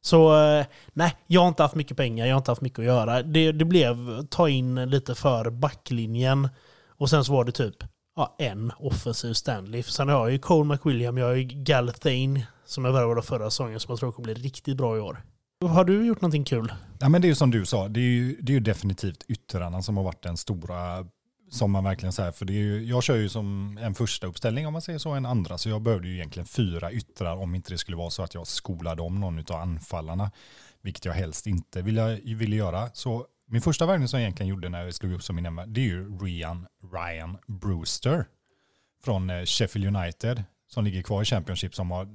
[0.00, 2.84] Så eh, nej, jag har inte haft mycket pengar, jag har inte haft mycket att
[2.84, 3.22] göra.
[3.22, 6.48] Det, det blev ta in lite för backlinjen
[6.98, 7.76] och sen så var det typ
[8.16, 9.82] ja, en offensiv Stanley.
[9.82, 13.80] Sen har jag ju Cole McWilliam, jag har ju Galthane som jag värvade förra säsongen
[13.80, 15.22] som jag tror kommer bli riktigt bra i år.
[15.64, 16.72] Har du gjort någonting kul?
[17.00, 19.24] Ja, men det är ju som du sa, det är ju, det är ju definitivt
[19.28, 21.06] yttrarna som har varit den stora,
[21.50, 24.66] som man verkligen säger, för det är ju, jag kör ju som en första uppställning
[24.66, 27.70] om man säger så, en andra, så jag behövde ju egentligen fyra yttrar om inte
[27.70, 30.30] det skulle vara så att jag skolade om någon av anfallarna,
[30.80, 32.90] vilket jag helst inte ville, ville göra.
[32.92, 35.66] Så min första värvning som jag egentligen gjorde när jag slog upp som min nämnare,
[35.66, 38.26] det är ju Ryan, Ryan Brewster
[39.04, 42.08] från eh, Sheffield United, som ligger kvar i Championship, som har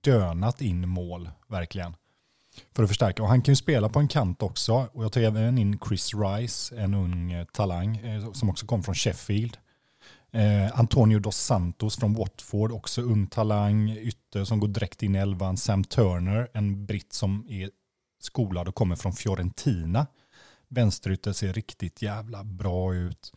[0.00, 1.96] dönat in mål, verkligen
[2.74, 3.22] för att förstärka.
[3.22, 4.88] Och han kan ju spela på en kant också.
[4.92, 8.82] Och jag tar även in Chris Rice, en ung eh, talang eh, som också kom
[8.82, 9.56] från Sheffield.
[10.32, 15.18] Eh, Antonio dos Santos från Watford, också ung talang, ytter som går direkt in i
[15.18, 15.56] elvan.
[15.56, 17.70] Sam Turner, en britt som är
[18.20, 20.06] skolad och kommer från Fiorentina.
[20.68, 23.32] Vänsterytter ser riktigt jävla bra ut.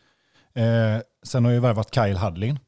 [0.54, 2.60] Eh, sen har jag värvat Kyle Hudlin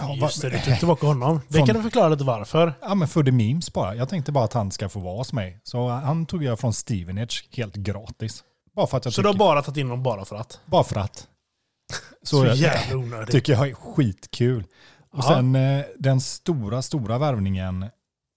[0.00, 1.40] Ja, Just det, du tog tillbaka honom.
[1.48, 2.74] Det kan du förklara lite varför.
[2.82, 3.94] Ja, men för the memes bara.
[3.94, 5.60] Jag tänkte bara att han ska få vara hos mig.
[5.62, 8.44] Så han tog jag från Stevenage helt gratis.
[8.76, 9.32] Bara för att jag Så tycker...
[9.32, 10.60] du har bara tagit in honom bara för att?
[10.66, 11.26] Bara för att.
[12.22, 13.30] Så, Så jävla onödigt.
[13.30, 14.64] tycker jag är skitkul.
[15.12, 15.34] Och Aha.
[15.34, 17.82] sen eh, den stora, stora värvningen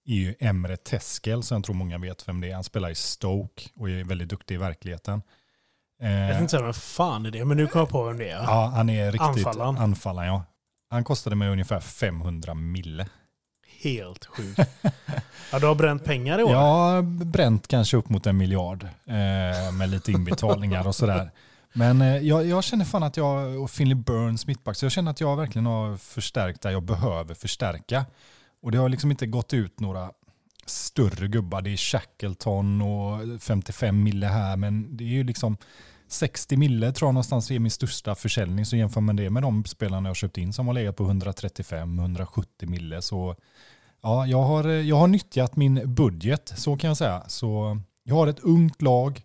[0.06, 2.54] är ju Emre Teskel, som jag tror många vet vem det är.
[2.54, 5.22] Han spelar i Stoke och är väldigt duktig i verkligheten.
[5.98, 7.44] Jag tänkte säga, vem fan är det?
[7.44, 8.42] Men nu kommer jag på vem det är.
[8.42, 9.78] Ja, han är riktigt anfallaren.
[9.78, 10.44] anfallaren ja.
[10.94, 13.06] Han kostade mig ungefär 500 mille.
[13.82, 14.58] Helt sjukt.
[15.52, 16.50] ja, du har bränt pengar i år?
[16.50, 21.30] Jag har bränt kanske upp mot en miljard eh, med lite inbetalningar och sådär.
[21.72, 25.10] Men eh, jag, jag, känner fan att jag, och Finley Burns mittback, så jag känner
[25.10, 28.04] att jag verkligen har förstärkt där jag behöver förstärka.
[28.62, 30.10] Och det har liksom inte gått ut några
[30.66, 31.62] större gubbar.
[31.62, 35.56] Det är Shackleton och 55 mille här, men det är ju liksom
[36.14, 38.66] 60 mille tror jag någonstans är min största försäljning.
[38.66, 42.66] Så jämför man det med de spelarna jag köpt in som har legat på 135-170
[42.66, 43.02] mille.
[43.02, 43.36] Så
[44.02, 47.22] ja, jag har, jag har nyttjat min budget, så kan jag säga.
[47.28, 49.22] Så jag har ett ungt lag,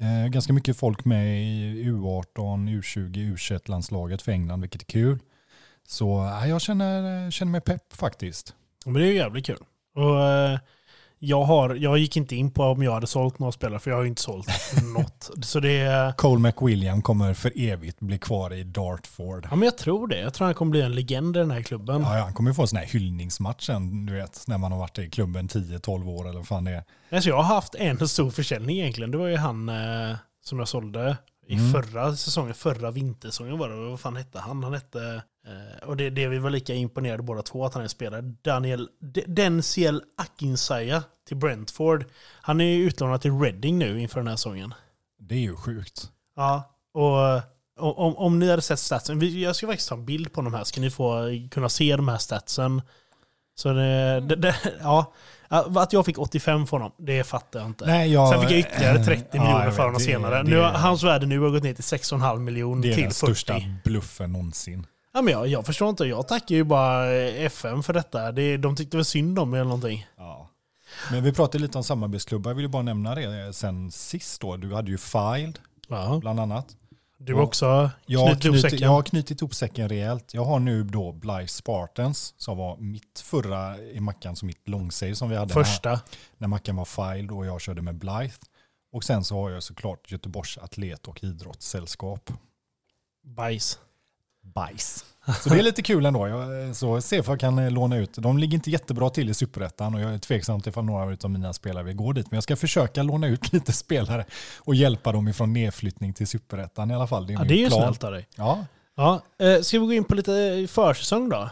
[0.00, 5.18] eh, ganska mycket folk med i U18, U20, U21-landslaget för England, vilket är kul.
[5.88, 8.54] Så ja, jag känner, känner mig pepp faktiskt.
[8.84, 9.64] Men det är jävligt kul.
[9.94, 10.58] Och, eh,
[11.26, 13.96] jag, har, jag gick inte in på om jag hade sålt några spelare, för jag
[13.96, 14.48] har ju inte sålt
[14.96, 15.30] något.
[15.42, 16.12] Så det är...
[16.12, 19.46] Cole McWilliam kommer för evigt bli kvar i Dartford.
[19.50, 20.20] Ja, men jag tror det.
[20.20, 22.02] Jag tror han kommer bli en legend i den här klubben.
[22.02, 24.98] Ja, ja han kommer få en sån här hyllningsmatchen, du vet, när man har varit
[24.98, 26.84] i klubben 10-12 år eller vad fan det är.
[27.10, 29.10] Alltså, jag har haft en stor försäljning egentligen.
[29.10, 31.72] Det var ju han eh, som jag sålde i mm.
[31.72, 33.90] förra säsongen, förra vintersäsongen var det.
[33.90, 34.64] Vad fan hette han?
[34.64, 35.22] Han hette
[35.82, 38.22] och det, det vi var lika imponerade båda två att han är spelare.
[38.22, 38.88] Daniel
[39.26, 42.04] Denziel Akinsaya till Brentford.
[42.40, 44.74] Han är utlånad till Reading nu inför den här säsongen.
[45.18, 46.10] Det är ju sjukt.
[46.36, 47.42] Ja, och
[47.78, 50.64] om, om ni hade sett statsen, jag ska faktiskt ta en bild på de här,
[50.64, 52.82] ska ni få kunna se de här statsen.
[53.54, 55.12] Så det, det, det, ja,
[55.48, 57.86] att jag fick 85 för honom, det fattar jag inte.
[57.86, 60.42] Nej, jag, Sen fick jag ytterligare 30 äh, miljoner ja, för honom senare.
[60.42, 62.96] Nu, hans värde nu har gått ner till 6,5 miljoner till 40.
[62.96, 64.86] Det är den största bluffen någonsin.
[65.16, 66.04] Ja, men jag, jag förstår inte.
[66.04, 68.32] Jag tackar ju bara FM för detta.
[68.32, 70.06] Det, de tyckte väl synd om mig eller någonting.
[70.16, 70.50] Ja.
[71.10, 72.50] Men vi pratade lite om samarbetsklubbar.
[72.50, 74.56] Jag vill ju bara nämna det sen sist då.
[74.56, 76.18] Du hade ju Filed, ja.
[76.20, 76.76] bland annat.
[77.18, 78.78] Du har också knutit ihop säcken?
[78.78, 80.34] Jag har knutit ihop säcken rejält.
[80.34, 85.14] Jag har nu då Blythe Spartans som var mitt förra i Mackan, som mitt långsave
[85.14, 85.54] som vi hade.
[85.54, 85.90] Första.
[85.90, 86.00] När,
[86.38, 88.38] när Mackan var Filed och jag körde med Blythe.
[88.92, 92.30] Och sen så har jag såklart Göteborgs Atlet och Idrottssällskap.
[93.22, 93.78] Bajs
[94.54, 95.04] bajs.
[95.42, 96.28] Så det är lite kul ändå.
[96.28, 98.14] Jag, så se för jag kan eh, låna ut.
[98.14, 101.30] De ligger inte jättebra till i superettan och jag är tveksam till ifall några av
[101.30, 102.30] mina spelare vill gå dit.
[102.30, 104.24] Men jag ska försöka låna ut lite spelare
[104.58, 107.26] och hjälpa dem ifrån nedflyttning till superettan i alla fall.
[107.26, 108.28] Det är, ja, det är ju snällt av dig.
[108.36, 108.64] Ja.
[108.96, 109.20] Ja.
[109.38, 111.50] Eh, ska vi gå in på lite försäsong då?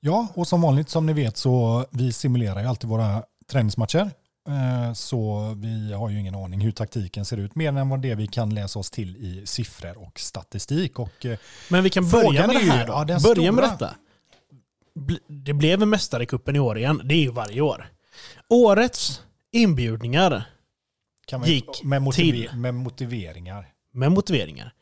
[0.00, 4.10] Ja, och som vanligt som ni vet så vi simulerar ju alltid våra träningsmatcher.
[4.48, 8.14] Eh, så vi har ju ingen aning hur taktiken ser ut, mer än vad det
[8.14, 10.98] vi kan läsa oss till i siffror och statistik.
[10.98, 12.92] Och eh, Men vi kan börja med det här då.
[12.92, 13.52] Ja, börja stora...
[13.52, 13.94] med detta.
[15.26, 17.00] Det blev en mästarekuppen i år igen.
[17.04, 17.88] Det är ju varje år.
[18.48, 20.44] Årets inbjudningar
[21.26, 22.58] kan gick med, motiver till...
[22.58, 23.68] Med motiveringar.
[23.92, 24.72] Med motiveringar.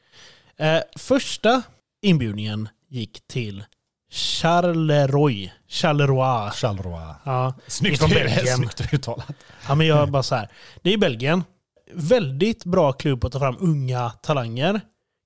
[0.56, 1.62] Eh, första
[2.02, 3.64] inbjudningen gick till
[4.10, 5.52] Charleroi.
[5.68, 6.50] Charleroi.
[6.50, 7.14] Charleroi.
[7.24, 8.56] Ja, snyggt, från Belgien.
[8.56, 9.26] snyggt uttalat.
[9.68, 10.48] Ja, men jag bara så här.
[10.82, 11.44] Det är Belgien.
[11.92, 14.80] Väldigt bra klubb att ta fram unga talanger.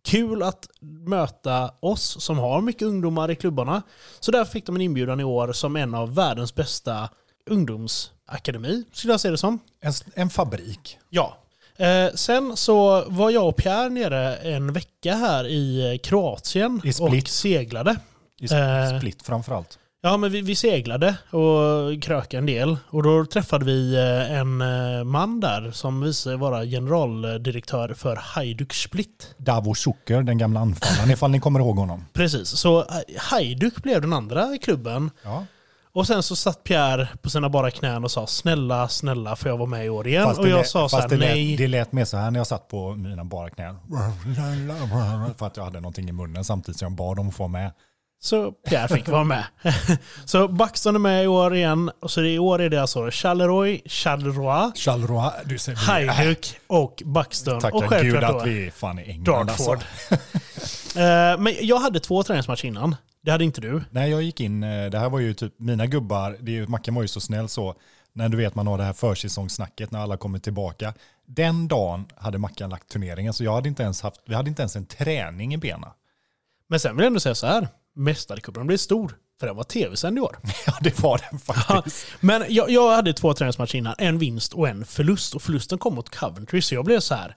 [0.05, 0.69] Kul att
[1.07, 3.83] möta oss som har mycket ungdomar i klubbarna.
[4.21, 7.09] Så därför fick de en inbjudan i år som en av världens bästa
[7.51, 9.59] ungdoms akademi, skulle jag säga det som.
[9.81, 10.99] En, en fabrik.
[11.11, 11.37] Ja.
[11.77, 17.29] Eh, sen så var jag och Pierre nere en vecka här i Kroatien I och
[17.29, 17.97] seglade.
[18.41, 18.99] I Eh.
[18.99, 19.79] Split framförallt.
[20.03, 22.77] Ja, men vi, vi seglade och krökade en del.
[22.91, 28.73] Och då träffade vi eh, en eh, man där som visade vara generaldirektör för Hajduk
[28.75, 29.35] Split.
[29.39, 32.05] Davo Zucker, den gamla anfallaren, ifall ni kommer ihåg honom.
[32.13, 32.85] Precis, så eh,
[33.19, 35.11] Hajduk blev den andra klubben.
[35.23, 35.45] Ja.
[35.93, 39.57] Och sen så satt Pierre på sina bara knän och sa snälla, snälla får jag
[39.57, 40.25] vara med i år igen?
[40.25, 41.57] Fast och jag lät- sa så här, det lät, nej.
[41.57, 43.77] Det lät mer så här när jag satt på mina bara knän.
[45.39, 47.73] För att jag hade någonting i munnen samtidigt som jag bad dem att få med.
[48.25, 49.45] Så Pierre fick vara med.
[50.25, 51.91] så Buxton är med i år igen.
[52.01, 57.55] Och så i år är det alltså Charleroi, Charleroi, Charleroi, du ser Hajduk och Buxton.
[57.57, 59.79] och Tacka gud att vi är fan i England Dartford.
[59.79, 60.15] alltså.
[60.99, 62.97] Eh, Men jag hade två träningsmatcher innan.
[63.23, 63.83] Det hade inte du.
[63.91, 66.67] Nej, jag gick in, eh, det här var ju typ mina gubbar, det är ju,
[66.67, 67.75] Mackan var ju så snäll så,
[68.13, 70.95] när du vet man har det här försäsongssnacket när alla kommer tillbaka.
[71.27, 74.63] Den dagen hade Mackan lagt turneringen så jag hade inte ens haft, vi hade inte
[74.63, 75.91] ens en träning i benen.
[76.69, 77.69] Men sen vill jag ändå säga så här.
[77.95, 79.17] Mästarcupen blev stor.
[79.41, 80.39] För den var tv-sänd i år.
[80.67, 82.07] Ja, det var den faktiskt.
[82.21, 83.95] Men jag, jag hade två träningsmatcher innan.
[83.99, 85.35] En vinst och en förlust.
[85.35, 86.63] Och förlusten kom mot Coventry.
[86.63, 87.37] Så jag blev så här.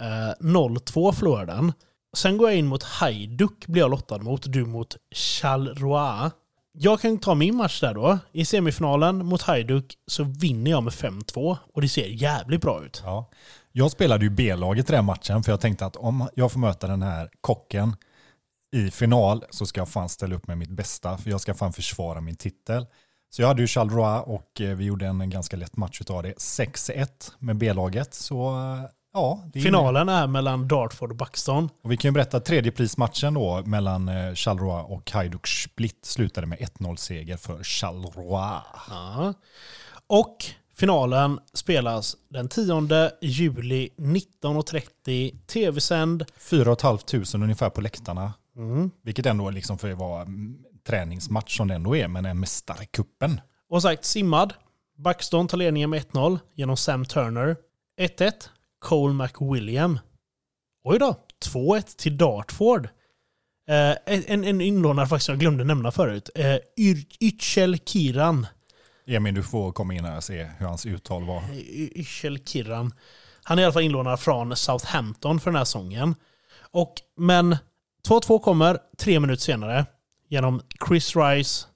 [0.00, 1.72] Eh, 0-2 förlorade den.
[2.16, 3.66] Sen går jag in mot Hajduk.
[3.66, 4.52] Blir jag lottad mot.
[4.52, 6.30] Du mot Charleroi.
[6.72, 8.18] Jag kan ta min match där då.
[8.32, 11.56] I semifinalen mot Hajduk så vinner jag med 5-2.
[11.74, 13.02] Och det ser jävligt bra ut.
[13.04, 13.30] Ja.
[13.72, 16.86] Jag spelade ju B-laget i den matchen för jag tänkte att om jag får möta
[16.86, 17.96] den här kocken
[18.72, 21.72] i final så ska jag fan ställa upp med mitt bästa för jag ska fan
[21.72, 22.86] försvara min titel.
[23.30, 26.32] Så jag hade ju Charleroi och eh, vi gjorde en ganska lätt match av det.
[26.32, 27.06] 6-1
[27.38, 28.14] med B-laget.
[28.14, 29.44] Så eh, ja.
[29.54, 31.68] är- Finalen är mellan Dartford och Buxton.
[31.84, 36.58] Och vi kan ju berätta tredjeprismatchen då mellan eh, Charleroi och Hajduk Split slutade med
[36.58, 38.60] 1-0-seger för Charleroi.
[38.90, 39.34] Ja.
[40.06, 40.36] Och
[40.76, 45.46] finalen spelas den 10 juli 19.30.
[45.46, 46.24] Tv-sänd.
[46.38, 46.98] 4 500
[47.34, 48.32] ungefär på läktarna.
[48.60, 48.90] Mm.
[49.02, 50.26] Vilket ändå liksom för att vara
[50.86, 53.40] träningsmatch som det ändå är, men en mästarkuppen.
[53.68, 54.54] Och sagt simmad.
[54.98, 57.56] Buxton tar ledningen med 1-0 genom Sam Turner.
[58.00, 58.32] 1-1.
[58.78, 59.98] Cole McWilliam.
[60.84, 61.16] Oj då.
[61.44, 62.88] 2-1 till Dartford.
[63.68, 63.96] Eh,
[64.26, 66.30] en, en inlånare faktiskt jag glömde nämna förut.
[66.34, 66.56] Eh,
[67.20, 68.46] Ytchel Kiran.
[69.06, 71.42] Emil, du får komma in här och se hur hans uttal var.
[71.52, 72.94] Y- Ytchel Kiran.
[73.42, 76.14] Han är i alla fall inlånad från Southampton för den här säsongen.
[76.70, 77.56] Och, men
[78.08, 79.86] 2-2 kommer tre minuter senare
[80.28, 81.66] genom Chris Rice.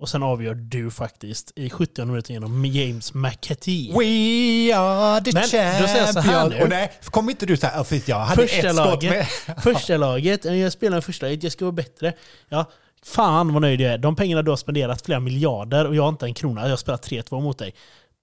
[0.00, 3.92] Och sen avgör du faktiskt i 70 minuter genom James McAtee.
[3.92, 6.62] We are the Men, då säger jag så här nu.
[6.62, 9.10] Och nej, kom inte du så här, för jag hade Första ett skott laget.
[9.46, 9.62] med.
[9.62, 12.12] Första laget, eh, jag spelar i första laget, jag ska vara bättre.
[12.48, 12.70] Ja,
[13.04, 13.98] fan vad nöjd jag är.
[13.98, 16.62] De pengarna du har spenderat, flera miljarder, och jag har inte en krona.
[16.62, 17.74] Jag har spelat 3-2 mot dig.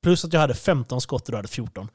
[0.04, 1.88] Plus att jag hade 15 skott och du hade 14.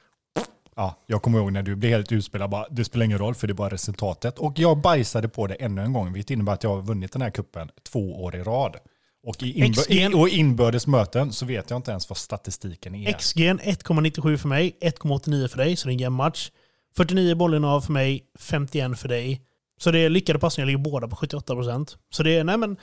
[0.77, 3.47] Ja, jag kommer ihåg när du blev helt utspelad, bara, det spelar ingen roll för
[3.47, 4.39] det är bara resultatet.
[4.39, 7.23] Och jag bajsade på det ännu en gång, vilket innebär att jag har vunnit den
[7.23, 8.77] här kuppen två år i rad.
[9.27, 9.93] Och i, inbör- XG.
[9.93, 13.13] i, och inbördes möten så vet jag inte ens vad statistiken är.
[13.13, 16.51] XG 1,97 för mig, 1,89 för dig, så det är en jämn match.
[16.97, 19.41] 49 bollinnehav för mig, 51 för dig.
[19.81, 21.97] Så det är lyckade passningar, ligger båda på 78%.
[22.11, 22.77] Så det är, nej men,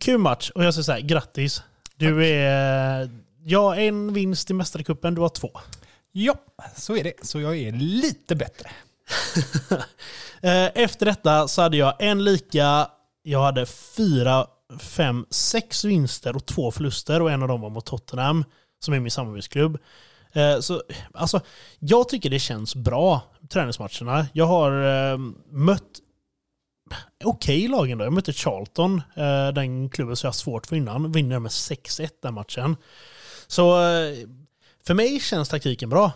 [0.00, 0.50] kul match.
[0.50, 1.62] Och jag säger så här, grattis.
[1.96, 3.10] Du är...
[3.44, 5.50] Ja, en vinst i Mästarcupen, du har två.
[6.12, 6.34] Ja,
[6.76, 7.26] så är det.
[7.26, 8.70] Så jag är lite bättre.
[10.44, 12.88] Eh, efter detta så hade jag en lika,
[13.22, 14.46] jag hade fyra,
[14.78, 18.44] fem, sex vinster och två förluster och en av dem var mot Tottenham,
[18.80, 19.78] som är min samarbetsklubb.
[20.32, 20.82] Eh, så,
[21.14, 21.40] alltså,
[21.78, 24.26] jag tycker det känns bra, träningsmatcherna.
[24.32, 24.72] Jag har
[25.12, 25.18] eh,
[25.50, 26.00] mött
[27.24, 28.04] okej lag ändå.
[28.04, 31.12] Jag mötte Charlton, eh, den klubben som jag har svårt för innan.
[31.12, 32.76] Vinner med 6-1 den matchen.
[33.46, 34.28] Så eh,
[34.86, 36.12] för mig känns taktiken bra.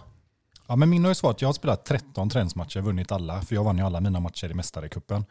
[0.68, 3.64] Ja, men min har ju svarat, jag har spelat 13 träningsmatcher, vunnit alla, för jag
[3.64, 5.24] vann ju alla mina matcher i Mästarecupen.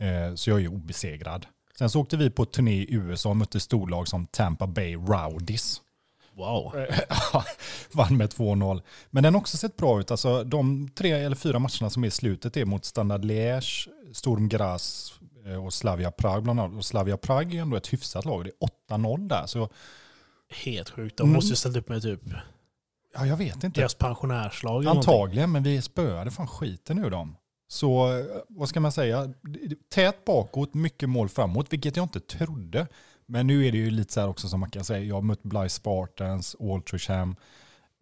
[0.00, 1.46] Eh, så jag är ju obesegrad.
[1.78, 5.80] Sen så åkte vi på turné i USA och mötte storlag som Tampa Bay Rowdies.
[6.36, 6.72] Wow.
[7.92, 8.82] Vann med 2-0.
[9.10, 10.10] Men den har också sett bra ut.
[10.10, 14.48] Alltså, de tre eller fyra matcherna som är i slutet är mot Standard Liège, Sturm
[14.48, 15.12] Graz
[15.46, 16.76] eh, och Slavia Prag bland annat.
[16.78, 18.44] Och Slavia Prag är ändå ett hyfsat lag.
[18.44, 18.50] Det
[18.94, 19.46] är 8-0 där.
[19.46, 19.68] Så
[20.50, 21.16] Helt sjukt.
[21.16, 21.34] De Mm.
[21.34, 22.20] måste ju ställt upp med typ
[23.14, 23.80] ja, jag vet inte.
[23.80, 24.86] deras pensionärslag.
[24.86, 27.36] Antagligen, men vi spöade fan skiten ur dem.
[27.68, 29.34] Så eh, vad ska man säga?
[29.94, 32.86] Tät bakåt, mycket mål framåt, vilket jag inte trodde.
[33.26, 35.04] Men nu är det ju lite så här också som man kan säga.
[35.04, 37.36] Jag har mött Blythe Spartans, Waltersham.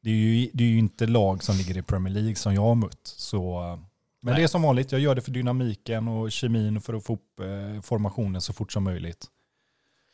[0.03, 2.63] Det är, ju, det är ju inte lag som ligger i Premier League som jag
[2.63, 3.01] har mött.
[3.03, 3.79] Så, eh,
[4.21, 4.35] men Nej.
[4.35, 7.13] det är som vanligt, jag gör det för dynamiken och kemin och för att få
[7.13, 9.27] upp eh, formationen så fort som möjligt.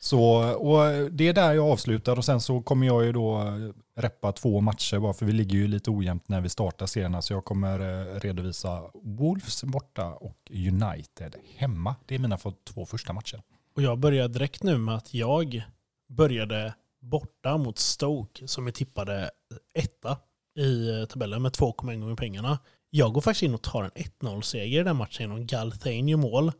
[0.05, 4.01] Så, och det är där jag avslutar och sen så kommer jag ju då eh,
[4.01, 7.23] reppa två matcher bara för vi ligger ju lite ojämnt när vi startar serierna.
[7.23, 11.95] Så jag kommer eh, redovisa Wolves borta och United hemma.
[12.07, 13.43] Det är mina två första matcher.
[13.77, 15.63] Och jag börjar direkt nu med att jag
[16.09, 19.31] började borta mot Stoke som är tippade
[19.75, 20.19] etta
[20.59, 22.59] i eh, tabellen med 2,1 gånger pengarna.
[22.91, 26.53] Jag går faktiskt in och tar en 1-0-seger i den matchen genom Galthane i mål.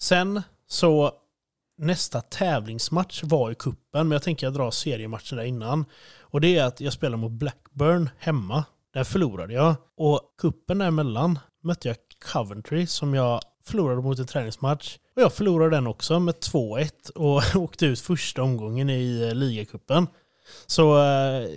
[0.00, 1.12] Sen så
[1.78, 5.84] nästa tävlingsmatch var i kuppen men jag tänker jag drar seriematchen där innan.
[6.20, 8.64] Och det är att jag spelar mot Blackburn hemma.
[8.92, 9.74] Där förlorade jag.
[9.96, 11.96] Och kuppen däremellan mötte jag
[12.32, 14.98] Coventry som jag förlorade mot en träningsmatch.
[15.16, 20.06] Och jag förlorade den också med 2-1 och åkte ut första omgången i ligacupen.
[20.66, 21.48] Så eh,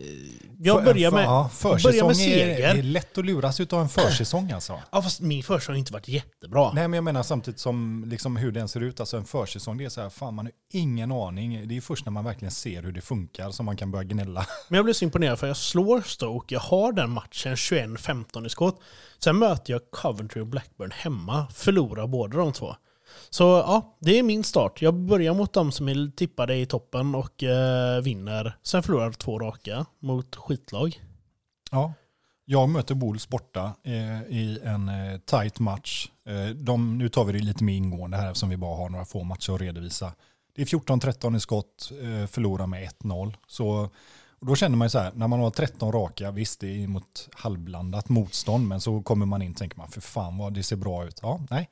[0.59, 2.47] jag börjar med, ja, börjar med seger.
[2.47, 4.79] Är, är lätt att luras av en försäsong alltså.
[4.91, 6.71] Ja, fast min försäsong har inte varit jättebra.
[6.73, 9.85] Nej, men jag menar samtidigt som liksom hur den ser ut, alltså en försäsong, det
[9.85, 11.67] är så här, fan man har ingen aning.
[11.67, 14.45] Det är först när man verkligen ser hur det funkar som man kan börja gnälla.
[14.67, 18.49] Men jag blir så imponerad för jag slår Stoke, jag har den matchen 21-15 i
[18.49, 18.81] skott.
[19.19, 22.75] Sen möter jag Coventry och Blackburn hemma, förlorar båda de två.
[23.29, 24.81] Så ja, det är min start.
[24.81, 28.57] Jag börjar mot dem som är tippade i toppen och eh, vinner.
[28.63, 31.01] Sen förlorar två raka mot skitlag.
[31.71, 31.93] Ja,
[32.45, 36.09] jag möter Bols borta eh, i en eh, tight match.
[36.25, 39.05] Eh, de, nu tar vi det lite mer ingående här eftersom vi bara har några
[39.05, 40.13] få matcher att redovisa.
[40.55, 43.33] Det är 14-13 i skott, eh, förlorar med 1-0.
[43.47, 43.89] Så
[44.41, 46.87] och då känner man ju så här, när man har 13 raka, visst det är
[46.87, 50.63] mot halvblandat motstånd, men så kommer man in och tänker man, för fan vad det
[50.63, 51.19] ser bra ut.
[51.21, 51.69] Ja, nej.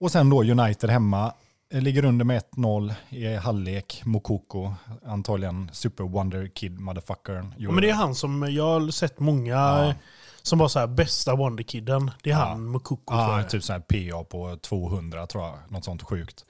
[0.00, 1.32] Och sen då United hemma.
[1.70, 4.02] Ligger under med 1-0 i halvlek.
[4.04, 7.54] Mokoko, antagligen super wonder kid motherfuckern.
[7.58, 9.94] Ja, men det är han som, jag har sett många ja.
[10.42, 12.10] som var så här bästa wonderkidden.
[12.22, 12.44] Det är ja.
[12.44, 13.14] han Mokoko.
[13.14, 15.58] Ja, typ så här PA på 200 tror jag.
[15.68, 16.44] Något sånt sjukt.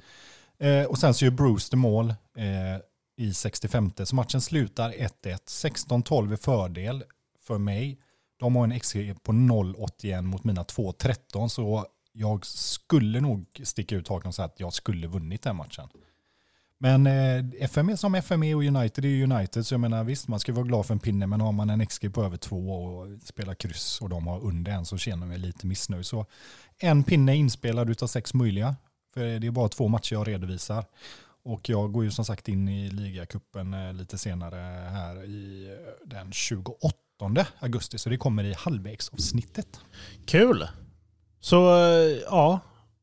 [0.59, 3.93] Eh, och sen så gör Bruce det mål eh, i 65.
[4.05, 5.11] Så matchen slutar 1-1.
[5.23, 7.05] 16-12 i fördel
[7.47, 7.99] för mig.
[8.39, 11.49] De har en XG på 0,81 mot mina 2,13.
[11.49, 15.89] Så jag skulle nog sticka ut hakan och säga att jag skulle vunnit den matchen.
[16.79, 20.53] Men eh, FME som FME och United är United, så jag menar visst man ska
[20.53, 23.55] vara glad för en pinne, men har man en XG på över två och spelar
[23.55, 26.07] kryss och de har under en så känner jag lite missnöjd.
[26.07, 26.27] Så
[26.79, 28.77] en pinne inspelad utav sex möjliga,
[29.15, 30.85] för det är bara två matcher jag redovisar.
[31.45, 36.09] Och jag går ju som sagt in i ligacupen eh, lite senare här i eh,
[36.09, 39.81] den 28 augusti, så det kommer i halvvägsavsnittet.
[40.27, 40.69] Kul!
[41.47, 42.61] Så eh, ja,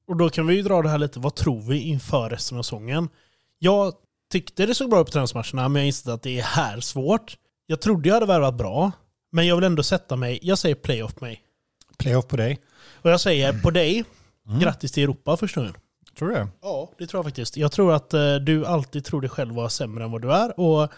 [0.07, 1.19] och då kan vi ju dra det här lite.
[1.19, 3.09] Vad tror vi inför resten av säsongen?
[3.59, 3.93] Jag
[4.31, 7.37] tyckte det såg bra ut på träningsmatcherna, men jag inser att det är här svårt.
[7.65, 8.91] Jag trodde jag hade värvat bra,
[9.31, 10.39] men jag vill ändå sätta mig.
[10.41, 11.41] Jag säger playoff på mig.
[11.97, 12.59] Playoff på dig?
[13.01, 14.03] Och jag säger på dig,
[14.47, 14.59] mm.
[14.59, 15.75] grattis till Europa första gången.
[16.17, 16.47] Tror du det?
[16.61, 17.57] Ja, det tror jag faktiskt.
[17.57, 20.59] Jag tror att uh, du alltid tror dig själv vara sämre än vad du är.
[20.59, 20.91] Och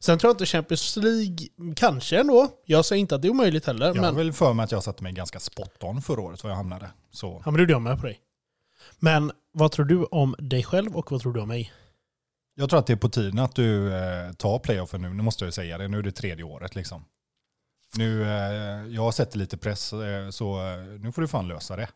[0.00, 1.36] Sen tror jag inte Champions League,
[1.76, 2.48] kanske ändå.
[2.64, 3.86] Jag säger inte att det är omöjligt heller.
[3.86, 4.04] Jag men...
[4.04, 6.56] har väl för mig att jag satte mig ganska spot on förra året var jag
[6.56, 6.90] hamnade.
[7.10, 7.42] Så.
[7.44, 8.20] Ja men det gjorde jag med på dig.
[8.98, 11.72] Men vad tror du om dig själv och vad tror du om mig?
[12.54, 15.08] Jag tror att det är på tiden att du eh, tar playoffen nu.
[15.08, 15.88] Nu måste jag säga det.
[15.88, 17.04] Nu är det tredje året liksom.
[17.96, 21.76] Nu, eh, jag har sett lite press, eh, så eh, nu får du fan lösa
[21.76, 21.88] det.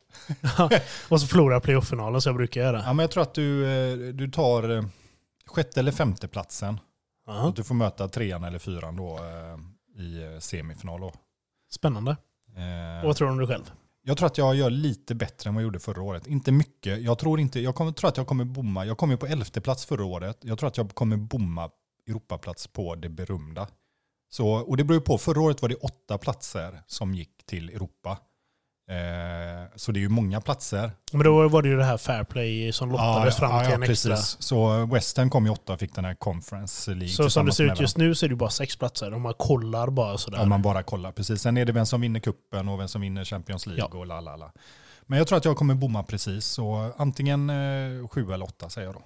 [1.08, 2.82] och så förlorar jag playoff-finalen som jag brukar göra.
[2.86, 4.84] Ja, men jag tror att du, eh, du tar eh,
[5.46, 6.80] sjätte eller femte platsen
[7.32, 7.48] Uh-huh.
[7.48, 11.00] Att du får möta trean eller fyran då eh, i eh, semifinal.
[11.00, 11.12] Då.
[11.70, 12.10] Spännande.
[12.56, 13.72] Eh, vad tror du om dig själv?
[14.04, 16.26] Jag tror att jag gör lite bättre än vad jag gjorde förra året.
[16.26, 17.02] Inte mycket.
[17.02, 18.84] Jag tror, inte, jag kommer, tror att jag kommer bomma.
[18.84, 20.38] Jag kom ju på elfte plats förra året.
[20.40, 21.70] Jag tror att jag kommer bomma
[22.08, 23.68] Europaplats på det berömda.
[24.30, 25.18] Så, och det beror ju på.
[25.18, 28.18] Förra året var det åtta platser som gick till Europa.
[28.90, 30.90] Eh, så det är ju många platser.
[31.12, 33.74] Men då var det ju det här fair play som lottades ja, fram till ja,
[33.74, 34.14] en extra.
[34.14, 34.36] Precis.
[34.42, 37.08] Så Western kom ju åtta och fick den här Conference League.
[37.08, 39.14] Så som det ser ut just nu så är det bara sex platser.
[39.14, 40.42] Om man kollar bara sådär.
[40.42, 41.42] Om man bara kollar, precis.
[41.42, 43.98] Sen är det vem som vinner kuppen och vem som vinner Champions League ja.
[43.98, 44.52] och lalala.
[45.06, 46.44] Men jag tror att jag kommer bomma precis.
[46.44, 49.02] Så antingen eh, sju eller åtta säger jag då.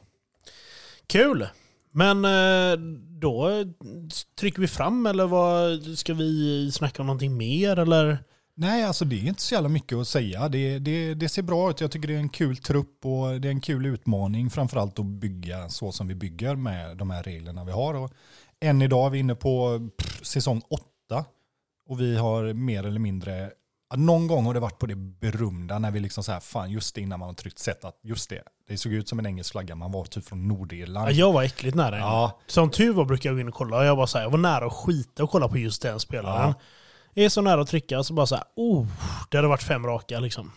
[1.07, 1.49] Kul!
[1.91, 2.79] Men eh,
[3.21, 3.65] då
[4.39, 8.19] trycker vi fram eller vad, ska vi snacka om någonting mer eller?
[8.59, 10.49] Nej, alltså det är inte så jävla mycket att säga.
[10.49, 11.81] Det, det, det, ser bra ut.
[11.81, 14.51] Jag tycker det är en kul trupp och det är en kul utmaning.
[14.51, 17.95] Framförallt att bygga så som vi bygger med de här reglerna vi har.
[17.95, 18.13] Och
[18.61, 21.25] än idag är vi inne på pff, säsong åtta.
[21.89, 23.51] Och vi har mer eller mindre,
[23.97, 26.95] någon gång har det varit på det berömda när vi liksom så här, fan just
[26.95, 29.53] det innan man har tryckt sett att just det, det såg ut som en engelsk
[29.53, 31.09] flagga, man var typ från Nordirland.
[31.09, 31.99] Ja, jag var äckligt nära.
[31.99, 32.41] Ja.
[32.47, 34.31] Som tur var brukar jag gå in och kolla och jag var så här, jag
[34.31, 36.49] var nära att skita och kolla på just den spelaren.
[36.49, 36.55] Ja
[37.25, 38.87] är så nära att trycka så bara så här, oh,
[39.31, 40.51] det hade varit fem raka liksom.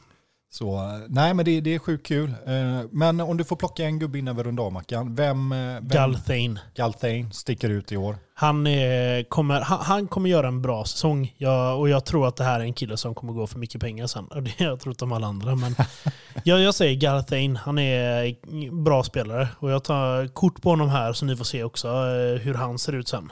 [0.51, 2.29] Så nej, men det, det är sjukt kul.
[2.29, 5.57] Eh, Men om du får plocka en gubbe innan vi rundar av Mackan, vem, eh,
[5.57, 6.59] vem Galthane.
[6.75, 8.17] Galthane sticker ut i år?
[8.33, 11.33] Han, är, kommer, han, han kommer göra en bra säsong.
[11.37, 13.81] Jag, och jag tror att det här är en kille som kommer gå för mycket
[13.81, 14.25] pengar sen.
[14.25, 15.55] Och det har jag trott om alla andra.
[15.55, 15.75] Men
[16.43, 17.59] jag, jag säger Garthane.
[17.59, 19.47] Han är bra spelare.
[19.59, 22.79] Och jag tar kort på honom här så ni får se också eh, hur han
[22.79, 23.31] ser ut sen.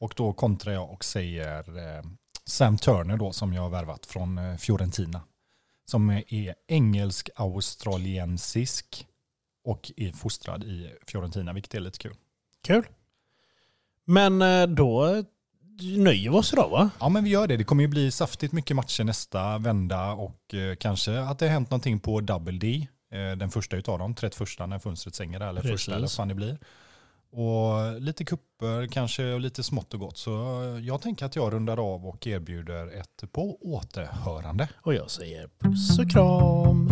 [0.00, 1.64] Och då kontrar jag och säger
[2.48, 5.20] Sam Turner då som jag har värvat från eh, Fiorentina.
[5.84, 9.06] Som är engelsk-australiensisk
[9.64, 12.14] och är fostrad i Fiorentina, vilket är lite kul.
[12.66, 12.86] Kul.
[14.04, 15.24] Men eh, då
[15.80, 16.90] nöjer vi oss idag va?
[17.00, 17.56] Ja men vi gör det.
[17.56, 21.52] Det kommer ju bli saftigt mycket matcher nästa vända och eh, kanske att det har
[21.52, 22.88] hänt någonting på Double D.
[23.12, 25.74] Eh, den första utav dem, 31 när fönstret stänger där, eller Precis.
[25.74, 26.58] första eller vad fan det blir.
[27.30, 30.18] Och lite kupper kanske och lite smått och gott.
[30.18, 30.30] Så
[30.82, 34.68] jag tänker att jag rundar av och erbjuder ett på återhörande.
[34.82, 36.88] Och jag säger puss och kram.